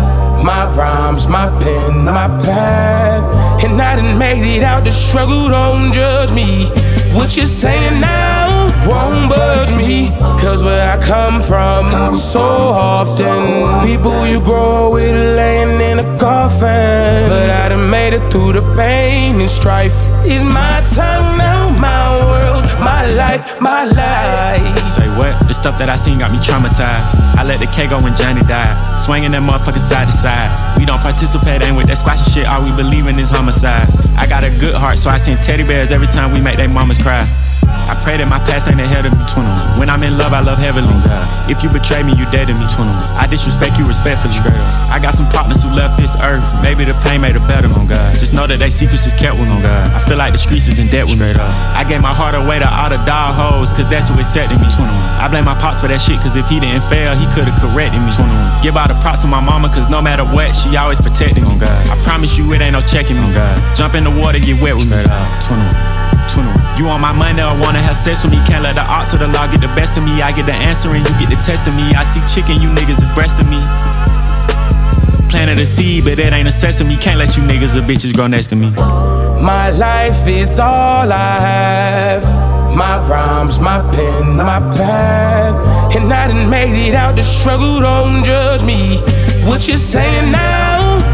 My 0.44 0.66
rhymes, 0.76 1.28
my 1.28 1.48
pen, 1.60 2.04
my 2.04 2.28
pad. 2.42 3.22
And 3.64 3.80
I 3.80 3.96
done 3.96 4.18
made 4.18 4.44
it 4.56 4.62
out 4.62 4.84
the 4.84 4.90
struggle, 4.90 5.48
don't 5.48 5.92
judge 5.92 6.32
me. 6.32 6.66
What 7.14 7.36
you're 7.36 7.46
saying 7.46 8.00
now 8.00 8.66
won't 8.86 9.30
budge 9.30 9.74
me. 9.74 10.10
Cause 10.40 10.62
where 10.62 10.86
I 10.96 11.02
come 11.02 11.40
from, 11.40 12.14
so 12.14 12.40
often, 12.40 13.86
people 13.86 14.26
you 14.26 14.40
grow 14.40 14.92
with 14.92 15.14
laying 15.36 15.80
in 15.80 15.98
a 15.98 16.18
coffin. 16.18 17.28
But 17.28 17.50
I 17.50 17.68
done 17.70 17.88
made 17.90 18.14
it 18.14 18.30
through 18.30 18.52
the 18.52 18.62
pain 18.76 19.40
and 19.40 19.50
strife. 19.50 20.06
Is 20.24 20.44
my 20.44 20.84
time 20.94 21.38
now, 21.38 21.70
my 21.70 22.18
world, 22.18 22.55
my 22.78 23.06
life, 23.06 23.60
my 23.60 23.84
life. 23.84 24.78
Say 24.84 25.08
what? 25.16 25.36
The 25.48 25.54
stuff 25.54 25.78
that 25.78 25.88
I 25.88 25.96
seen 25.96 26.18
got 26.18 26.32
me 26.32 26.38
traumatized. 26.38 27.16
I 27.36 27.44
let 27.44 27.58
the 27.58 27.66
K 27.66 27.86
go 27.86 27.96
when 28.02 28.14
Johnny 28.14 28.42
died. 28.42 28.74
Swinging 29.00 29.32
that 29.32 29.42
motherfucker 29.42 29.80
side 29.80 30.06
to 30.08 30.14
side. 30.14 30.50
We 30.78 30.84
don't 30.84 31.00
participate, 31.00 31.64
ain't 31.64 31.76
with 31.76 31.88
that 31.88 31.98
squashy 31.98 32.30
shit. 32.30 32.46
All 32.48 32.62
we 32.62 32.72
believe 32.76 33.08
in 33.08 33.18
is 33.18 33.30
homicides. 33.30 34.06
I 34.16 34.26
got 34.26 34.44
a 34.44 34.50
good 34.50 34.74
heart, 34.74 34.98
so 34.98 35.10
I 35.10 35.18
send 35.18 35.42
teddy 35.42 35.62
bears 35.62 35.92
every 35.92 36.08
time 36.08 36.32
we 36.32 36.40
make 36.40 36.56
they 36.56 36.66
mamas 36.66 36.98
cry. 36.98 37.24
I 37.66 37.94
pray 38.02 38.18
that 38.18 38.28
my 38.28 38.38
past 38.42 38.66
ain't 38.66 38.80
ahead 38.80 39.06
of 39.06 39.14
me. 39.14 39.22
21. 39.30 39.78
When 39.78 39.88
I'm 39.90 40.02
in 40.02 40.16
love, 40.18 40.32
I 40.32 40.40
love 40.40 40.58
heavily. 40.58 40.88
If 41.46 41.62
you 41.62 41.70
betray 41.70 42.02
me, 42.02 42.14
you 42.18 42.26
dead 42.34 42.50
to 42.50 42.54
me. 42.54 42.66
21. 42.66 42.90
I 43.14 43.26
disrespect 43.26 43.78
you 43.78 43.84
respectfully. 43.86 44.34
Straight 44.34 44.58
up. 44.58 44.90
I 44.90 44.98
got 44.98 45.14
some 45.14 45.28
partners 45.30 45.62
who 45.62 45.70
left 45.70 46.00
this 46.00 46.18
earth. 46.24 46.42
Maybe 46.62 46.82
the 46.82 46.96
pain 47.06 47.22
made 47.22 47.38
it 47.38 47.44
better. 47.46 47.70
Oh 47.70 47.86
God. 47.86 48.18
Just 48.18 48.34
know 48.34 48.46
that 48.46 48.58
they 48.58 48.70
secrets 48.70 49.06
is 49.06 49.14
kept 49.14 49.38
with. 49.38 49.50
Oh 49.50 49.62
God. 49.62 49.90
I 49.94 49.98
feel 50.02 50.18
like 50.18 50.34
the 50.34 50.40
streets 50.42 50.66
is 50.66 50.78
in 50.78 50.90
debt 50.90 51.06
with 51.06 51.18
me. 51.18 51.30
Up. 51.36 51.46
I 51.74 51.84
gave 51.86 52.02
my 52.02 52.14
heart 52.14 52.34
away 52.34 52.58
to 52.58 52.68
all 52.68 52.90
the 52.90 52.98
dog 53.06 53.34
hoes, 53.34 53.70
cause 53.70 53.86
that's 53.90 54.10
who 54.10 54.18
accepted 54.18 54.58
me. 54.58 54.68
21. 54.70 54.90
I 55.22 55.26
blame 55.30 55.46
my 55.46 55.56
pops 55.58 55.80
for 55.82 55.88
that 55.88 56.00
shit, 56.02 56.18
cause 56.22 56.34
if 56.34 56.46
he 56.50 56.58
didn't 56.58 56.86
fail, 56.90 57.14
he 57.14 57.26
could've 57.34 57.56
corrected 57.58 58.02
me. 58.02 58.10
21. 58.10 58.62
Give 58.62 58.74
all 58.74 58.88
the 58.88 58.98
props 58.98 59.22
to 59.22 59.28
my 59.28 59.42
mama, 59.42 59.70
cause 59.70 59.86
no 59.88 60.02
matter 60.02 60.24
what, 60.26 60.54
she 60.54 60.74
always 60.76 61.00
protected 61.00 61.42
me. 61.42 61.50
Oh 61.50 61.58
God. 61.58 61.80
I 61.86 61.96
promise 62.02 62.36
you 62.36 62.50
it 62.52 62.60
ain't 62.60 62.74
no 62.74 62.82
checking 62.82 63.16
me. 63.16 63.24
Oh 63.26 63.34
God. 63.34 63.54
Jump 63.74 63.94
in 63.94 64.04
the 64.04 64.12
water, 64.12 64.38
get 64.38 64.58
wet 64.60 64.74
with 64.74 64.90
me. 64.90 65.00
21. 65.00 66.06
21. 66.28 66.66
You 66.76 66.92
on 66.92 67.00
my 67.00 67.12
money 67.16 67.40
or 67.40 67.55
wanna 67.60 67.80
have 67.80 67.96
sex 67.96 68.22
with 68.22 68.32
me? 68.32 68.40
Can't 68.46 68.62
let 68.62 68.74
the 68.74 68.86
odds 68.88 69.12
of 69.14 69.20
the 69.20 69.28
law 69.28 69.46
get 69.46 69.60
the 69.60 69.72
best 69.78 69.96
of 69.98 70.04
me. 70.04 70.20
I 70.22 70.32
get 70.32 70.46
the 70.46 70.54
answer 70.66 70.88
and 70.92 71.02
you 71.02 71.12
get 71.18 71.28
the 71.28 71.40
test 71.40 71.68
of 71.68 71.74
me. 71.74 71.94
I 71.94 72.04
see 72.04 72.22
chicken, 72.28 72.60
you 72.60 72.68
niggas 72.68 73.00
is 73.02 73.10
breasting 73.14 73.48
me. 73.48 73.60
Planted 75.28 75.60
a 75.60 75.66
seed, 75.66 76.04
but 76.04 76.18
it 76.18 76.32
ain't 76.32 76.48
a 76.48 76.52
sesame. 76.52 76.96
Can't 76.96 77.18
let 77.18 77.36
you 77.36 77.42
niggas 77.42 77.76
or 77.76 77.82
bitches 77.82 78.14
grow 78.14 78.26
next 78.26 78.48
to 78.48 78.56
me. 78.56 78.70
My 79.40 79.70
life 79.70 80.26
is 80.26 80.58
all 80.58 81.10
I 81.12 81.40
have. 81.40 82.24
My 82.74 82.98
rhymes, 83.08 83.58
my 83.58 83.80
pen, 83.92 84.36
my 84.36 84.60
pad. 84.76 85.54
And 85.96 86.12
I 86.12 86.28
done 86.28 86.50
made 86.50 86.88
it 86.88 86.94
out 86.94 87.16
the 87.16 87.22
struggle, 87.22 87.80
don't 87.80 88.24
judge 88.24 88.64
me. 88.64 88.98
What 89.48 89.68
you 89.68 89.76
saying 89.78 90.32
now 90.32 90.65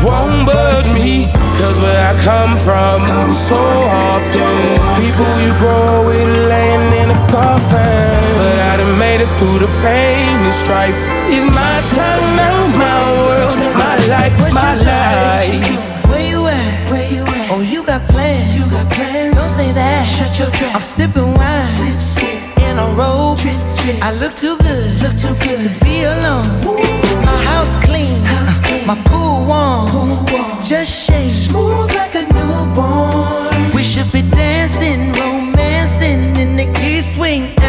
won't 0.03 0.47
budge 0.47 0.89
me. 0.93 1.31
Cause 1.59 1.79
where 1.79 2.03
I 2.11 2.15
come 2.23 2.59
from, 2.59 3.07
so 3.31 3.57
often, 3.57 4.55
people 4.99 5.33
you 5.41 5.53
grow 5.63 6.07
with 6.07 6.29
laying 6.51 6.93
in 7.01 7.11
a 7.11 7.21
coffin. 7.31 8.19
But 8.39 8.57
I 8.71 8.77
done 8.79 8.99
made 8.99 9.21
it 9.23 9.31
through 9.39 9.61
the 9.61 9.71
pain 9.81 10.43
and 10.43 10.55
strife. 10.55 10.99
It's 11.31 11.47
my 11.47 11.77
time 11.95 12.25
now, 12.35 12.59
my 12.77 13.01
world, 13.23 13.59
my 13.79 13.97
life, 14.11 14.35
my 14.53 14.75
life. 14.83 16.11
Where 16.11 16.27
you 16.29 16.47
at? 16.47 16.91
Where 16.91 17.09
you 17.09 17.23
at? 17.23 17.51
Oh, 17.53 17.61
you 17.61 17.85
got 17.85 18.03
plans. 18.09 18.55
You 18.57 18.65
got 18.77 18.91
plans. 18.93 19.35
Don't 19.37 19.49
say 19.49 19.73
that. 19.73 20.05
Shut 20.05 20.39
your 20.39 20.51
trap. 20.51 20.75
I'm 20.75 20.83
sipping 20.83 21.35
wine. 21.35 21.63
Sip, 21.63 22.01
sip. 22.01 22.32
In 22.73 22.79
a 22.79 22.87
robe. 22.87 23.39
I 24.01 24.17
look 24.19 24.35
too 24.35 24.57
good. 24.57 25.03
Look 25.03 25.15
too 25.19 25.35
good 25.45 25.61
to 25.61 25.85
be 25.85 26.05
alone. 26.05 26.49
My 27.23 27.37
house 27.45 27.77
clean. 27.85 28.23
My 28.87 28.97
pool 29.05 29.45
warm. 29.45 29.89
Pool 29.89 30.17
warm. 30.33 30.65
Just 30.65 30.91
shake. 31.05 31.29
Smooth 31.29 31.95
like 31.95 32.15
a 32.15 32.23
newborn. 32.33 33.75
We 33.75 33.83
should 33.83 34.11
be 34.11 34.23
dancing, 34.23 35.13
romancing 35.13 36.35
in 36.39 36.57
the 36.57 36.67
east 36.83 37.19
wing 37.19 37.62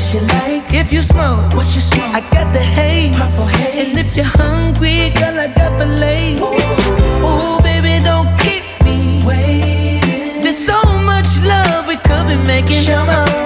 unless 0.00 0.14
you 0.14 0.20
like. 0.20 0.74
If 0.74 0.92
you 0.92 1.02
smoke, 1.02 1.54
what 1.54 1.66
you 1.74 1.80
smoke? 1.80 2.14
I 2.14 2.20
got 2.30 2.52
the 2.52 2.60
haze, 2.60 3.16
purple 3.16 3.46
haze. 3.46 3.88
And 3.88 3.98
if 3.98 4.16
you're 4.16 4.24
hungry, 4.24 5.10
girl, 5.10 5.38
I 5.38 5.48
got 5.48 5.78
fillets. 5.78 6.40
Ooh, 6.40 7.62
baby, 7.62 8.02
don't 8.04 8.28
keep 8.40 8.64
me 8.84 9.22
waiting. 9.26 10.42
There's 10.42 10.58
so 10.58 10.82
much 11.04 11.28
love 11.42 11.86
we 11.86 11.96
could 11.96 12.26
be 12.28 12.36
making. 12.46 12.92
I'm 12.92 13.39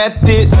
methods. 0.00 0.52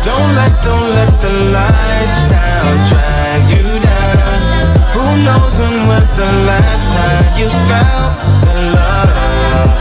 Don't 0.00 0.30
let, 0.38 0.52
don't 0.64 0.88
let 0.96 1.12
the 1.20 1.32
lifestyle 1.52 2.72
drag 2.88 3.42
you 3.52 3.68
down. 3.84 4.38
Who 4.96 5.04
knows 5.26 5.54
when 5.60 5.76
was 5.92 6.16
the 6.16 6.30
last 6.48 6.86
time 6.96 7.26
you 7.38 7.48
felt 7.68 8.12
the 8.46 8.54
love? 8.76 9.76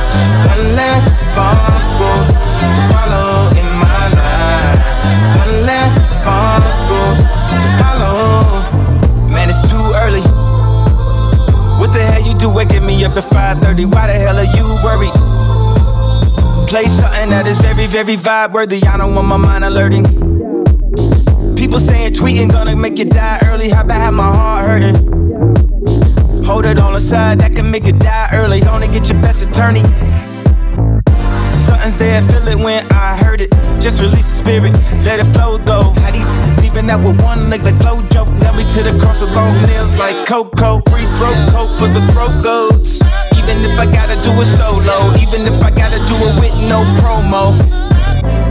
One 0.51 0.65
last 0.75 1.23
sparkle 1.23 2.21
to 2.75 2.81
follow 2.91 3.31
in 3.61 3.69
my 3.85 4.03
life. 4.19 4.83
One 5.39 5.55
last 5.71 5.99
sparkle 6.11 7.11
to 7.63 7.69
follow. 7.79 8.19
Man, 9.31 9.47
it's 9.53 9.63
too 9.71 9.85
early. 10.03 10.25
What 11.79 11.93
the 11.95 12.03
hell 12.03 12.21
you 12.27 12.33
do 12.37 12.49
waking 12.49 12.85
me 12.85 13.05
up 13.05 13.15
at 13.15 13.23
5:30? 13.23 13.85
Why 13.93 14.07
the 14.11 14.17
hell 14.23 14.37
are 14.43 14.51
you 14.57 14.67
worried? 14.83 15.40
Play 16.71 16.87
something 16.87 17.31
that 17.31 17.47
is 17.47 17.57
very, 17.57 17.85
very 17.85 18.15
vibe 18.15 18.53
worthy. 18.53 18.81
I 18.83 18.95
don't 18.95 19.13
want 19.13 19.27
my 19.27 19.35
mind 19.35 19.65
alerting. 19.65 20.05
People 21.57 21.81
saying 21.81 22.13
tweeting 22.13 22.49
gonna 22.49 22.77
make 22.77 22.97
you 22.97 23.03
die 23.03 23.41
early. 23.47 23.69
How 23.69 23.81
about 23.81 23.99
have 23.99 24.13
my 24.13 24.23
heart 24.23 24.69
hurting? 24.69 24.95
Hold 26.45 26.65
it 26.65 26.79
on 26.79 26.93
the 26.93 27.01
side, 27.01 27.39
that 27.41 27.55
can 27.55 27.69
make 27.69 27.85
you 27.87 27.91
die 27.91 28.29
early. 28.31 28.61
Gonna 28.61 28.87
get 28.87 29.09
your 29.09 29.21
best 29.21 29.45
attorney. 29.45 29.81
Something's 31.51 31.97
there, 31.97 32.21
feel 32.21 32.47
it 32.47 32.57
when 32.57 32.89
I 32.93 33.17
heard 33.17 33.41
it. 33.41 33.51
Just 33.81 33.99
release 33.99 34.29
the 34.31 34.37
spirit, 34.41 34.71
let 35.03 35.19
it 35.19 35.25
flow 35.25 35.57
though. 35.57 35.91
How 35.99 36.11
do 36.11 36.19
you 36.19 36.61
leaving 36.63 36.89
out 36.89 37.03
with 37.03 37.19
one 37.21 37.49
leg 37.49 37.63
like 37.63 37.75
Flojo? 37.83 38.31
Nail 38.39 38.55
me 38.55 38.63
to 38.75 38.81
the 38.81 38.97
cross 38.97 39.19
with 39.19 39.35
long 39.35 39.61
nails 39.67 39.99
like 39.99 40.25
Coco. 40.25 40.81
Free 40.89 41.03
throat 41.19 41.35
coat 41.51 41.77
for 41.77 41.89
the 41.89 41.99
throat 42.13 42.41
goats. 42.41 43.01
Even 43.41 43.65
if 43.65 43.79
I 43.79 43.85
gotta 43.85 44.15
do 44.21 44.31
it 44.39 44.45
solo, 44.45 45.15
even 45.17 45.47
if 45.47 45.61
I 45.63 45.71
gotta 45.71 45.97
do 46.05 46.15
it 46.15 46.39
with 46.39 46.53
no 46.69 46.83
promo. 47.01 47.57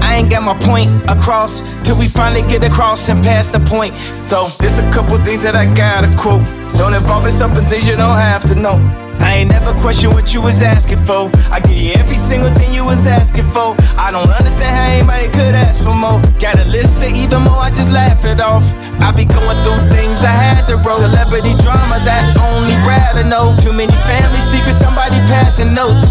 I 0.03 0.17
ain't 0.17 0.31
got 0.31 0.43
my 0.43 0.59
point 0.59 0.91
across 1.09 1.61
till 1.85 1.97
we 1.97 2.09
finally 2.09 2.43
get 2.43 2.65
across 2.65 3.09
and 3.09 3.23
pass 3.23 3.51
the 3.51 3.61
point. 3.61 3.95
So, 4.23 4.47
there's 4.59 4.79
a 4.79 4.93
couple 4.93 5.17
things 5.19 5.43
that 5.45 5.55
I 5.55 5.67
gotta 5.73 6.09
quote. 6.17 6.43
Don't 6.77 6.95
involve 6.95 7.25
yourself 7.25 7.57
in 7.57 7.65
things 7.67 7.89
you 7.89 7.97
don't 7.97 8.17
have 8.17 8.43
to 8.49 8.55
know. 8.55 9.10
I 9.21 9.45
ain't 9.45 9.51
never 9.51 9.73
question 9.81 10.11
what 10.11 10.33
you 10.33 10.41
was 10.43 10.63
asking 10.63 11.05
for. 11.05 11.31
I 11.53 11.61
give 11.61 11.77
you 11.77 11.93
every 11.95 12.17
single 12.17 12.51
thing 12.55 12.73
you 12.73 12.85
was 12.85 13.07
asking 13.07 13.49
for. 13.53 13.77
I 14.01 14.11
don't 14.11 14.29
understand 14.29 14.73
how 14.73 14.87
anybody 14.89 15.29
could 15.29 15.55
ask 15.55 15.85
for 15.85 15.95
more. 15.95 16.21
Got 16.41 16.59
a 16.59 16.65
list 16.65 16.97
of 16.97 17.13
even 17.13 17.43
more, 17.43 17.61
I 17.61 17.71
just 17.71 17.91
laugh 17.91 18.25
it 18.25 18.41
off. 18.41 18.65
I 19.01 19.13
be 19.13 19.25
going 19.25 19.57
through 19.65 19.81
things 19.97 20.23
I 20.23 20.33
had 20.33 20.67
to 20.69 20.77
roll. 20.77 20.99
Celebrity 20.99 21.55
drama 21.61 22.01
that 22.05 22.37
only 22.41 22.77
Brad 22.85 23.17
to 23.17 23.25
know. 23.25 23.57
Too 23.61 23.73
many 23.73 23.93
family 24.09 24.41
secrets, 24.53 24.79
somebody 24.79 25.17
passing 25.29 25.73
notes. 25.73 26.05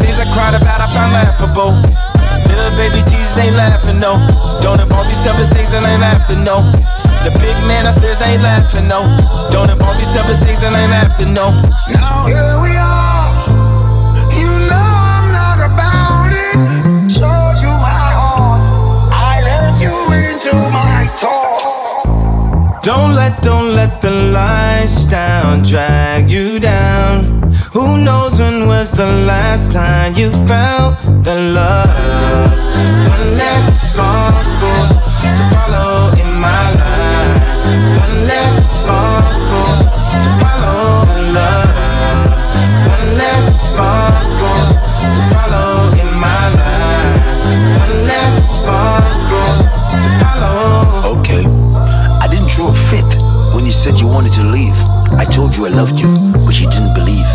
Things 0.00 0.16
I 0.20 0.26
cried 0.32 0.56
about, 0.56 0.80
I 0.80 0.88
found 0.92 1.12
laughable. 1.12 1.76
Little 2.48 2.72
baby 2.76 3.04
Jesus 3.08 3.36
ain't 3.36 3.56
laughing, 3.56 4.00
no. 4.00 4.16
Don't 4.62 4.80
involve 4.80 5.08
yourself 5.08 5.40
in 5.40 5.48
things 5.52 5.70
that 5.70 5.84
ain't 5.84 6.00
to 6.28 6.36
know. 6.36 6.64
The 7.26 7.32
big 7.40 7.58
man 7.66 7.86
upstairs 7.86 8.20
ain't 8.22 8.40
laughing, 8.40 8.86
no. 8.86 9.02
Don't 9.50 9.68
involve 9.68 9.98
yourself 9.98 10.30
in 10.30 10.38
things 10.46 10.60
that 10.60 10.72
ain't 10.78 10.94
have 10.94 11.16
to 11.16 11.26
know. 11.26 11.50
Now 11.90 12.22
here 12.30 12.54
we 12.62 12.70
are. 12.78 13.26
You 14.30 14.46
know 14.70 14.86
I'm 15.10 15.26
not 15.34 15.58
about 15.58 16.30
it. 16.30 16.54
Showed 17.10 17.58
you 17.58 17.74
my 17.82 18.06
heart. 18.14 18.62
I 19.10 19.42
let 19.42 19.74
you 19.82 19.90
into 20.22 20.54
my 20.70 21.10
thoughts. 21.18 22.86
Don't 22.86 23.16
let, 23.16 23.42
don't 23.42 23.74
let 23.74 24.00
the 24.00 24.12
lifestyle 24.30 25.60
drag 25.64 26.30
you 26.30 26.60
down. 26.60 27.50
Who 27.72 27.98
knows 28.04 28.38
when 28.38 28.68
was 28.68 28.92
the 28.92 29.10
last 29.26 29.72
time 29.72 30.14
you 30.14 30.30
felt 30.46 30.94
the 31.24 31.34
love? 31.34 31.90
One 33.10 33.36
last 33.36 33.90
sparkle 33.90 34.85
said 53.86 54.00
you 54.00 54.08
wanted 54.08 54.32
to 54.32 54.42
leave. 54.42 54.76
I 55.12 55.24
told 55.24 55.56
you 55.56 55.66
I 55.66 55.68
loved 55.68 56.00
you, 56.00 56.10
but 56.44 56.60
you 56.60 56.68
didn't 56.68 56.94
believe. 56.94 57.28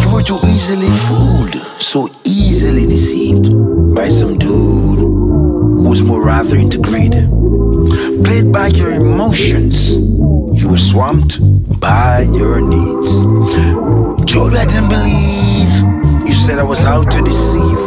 You 0.00 0.08
were 0.14 0.22
too 0.22 0.38
easily 0.46 0.90
fooled, 1.06 1.54
so 1.82 2.08
easily 2.24 2.86
deceived 2.86 3.50
by 3.96 4.08
some 4.08 4.38
dude 4.38 5.00
who 5.00 5.88
was 5.88 6.04
more 6.04 6.24
rather 6.24 6.56
into 6.56 6.78
greed. 6.78 7.14
Played 8.24 8.52
by 8.52 8.68
your 8.68 8.92
emotions, 8.92 9.96
you 9.96 10.70
were 10.70 10.84
swamped 10.90 11.40
by 11.80 12.20
your 12.32 12.60
needs. 12.60 13.24
Told 14.30 14.52
you 14.52 14.58
I 14.58 14.66
didn't 14.66 14.88
believe. 14.88 15.72
You 16.28 16.34
said 16.34 16.60
I 16.60 16.62
was 16.62 16.84
out 16.84 17.10
to 17.10 17.20
deceive. 17.22 17.81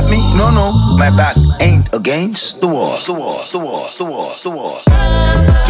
Got 0.00 0.10
me? 0.10 0.20
No, 0.36 0.50
no. 0.50 0.72
My 0.96 1.10
back 1.10 1.36
ain't 1.60 1.88
against 1.94 2.60
the 2.60 2.68
wall. 2.68 2.98
The 3.06 3.14
wall, 3.14 3.40
the 3.52 3.58
wall, 3.58 3.88
the 3.98 4.04
wall, 4.04 4.32
the 4.42 4.50
wall. 4.50 4.80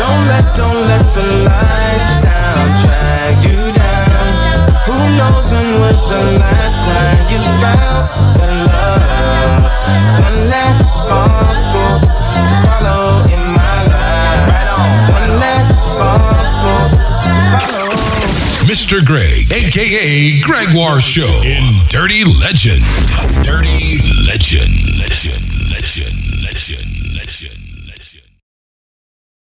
Don't 0.01 0.23
let, 0.31 0.45
don't 0.57 0.83
let 0.91 1.05
the 1.15 1.27
lifestyle 1.51 2.67
drag 2.83 3.35
you 3.47 3.61
down. 3.73 4.27
Who 4.87 4.97
knows 5.19 5.47
when 5.53 5.69
was 5.81 6.01
the 6.09 6.23
last 6.43 6.79
time 6.89 7.21
you 7.33 7.41
felt 7.63 8.07
the 8.39 8.49
love? 8.67 9.65
One 10.27 10.41
last 10.55 10.83
sparkle 10.97 11.95
to 12.49 12.55
follow 12.65 13.05
in 13.35 13.43
my 13.59 13.79
life. 13.95 14.47
One 15.19 15.31
last 15.43 15.71
sparkle 15.87 16.83
to 17.37 17.59
follow. 17.59 17.96
Mr. 18.67 19.07
Greg, 19.07 19.47
aka 19.53 20.41
Gregoire 20.41 21.01
Show 21.01 21.41
in 21.45 21.87
Dirty 21.87 22.25
Legend. 22.25 22.83
Dirty 23.45 23.99
Legend. 24.27 24.99
Legend. 24.99 25.36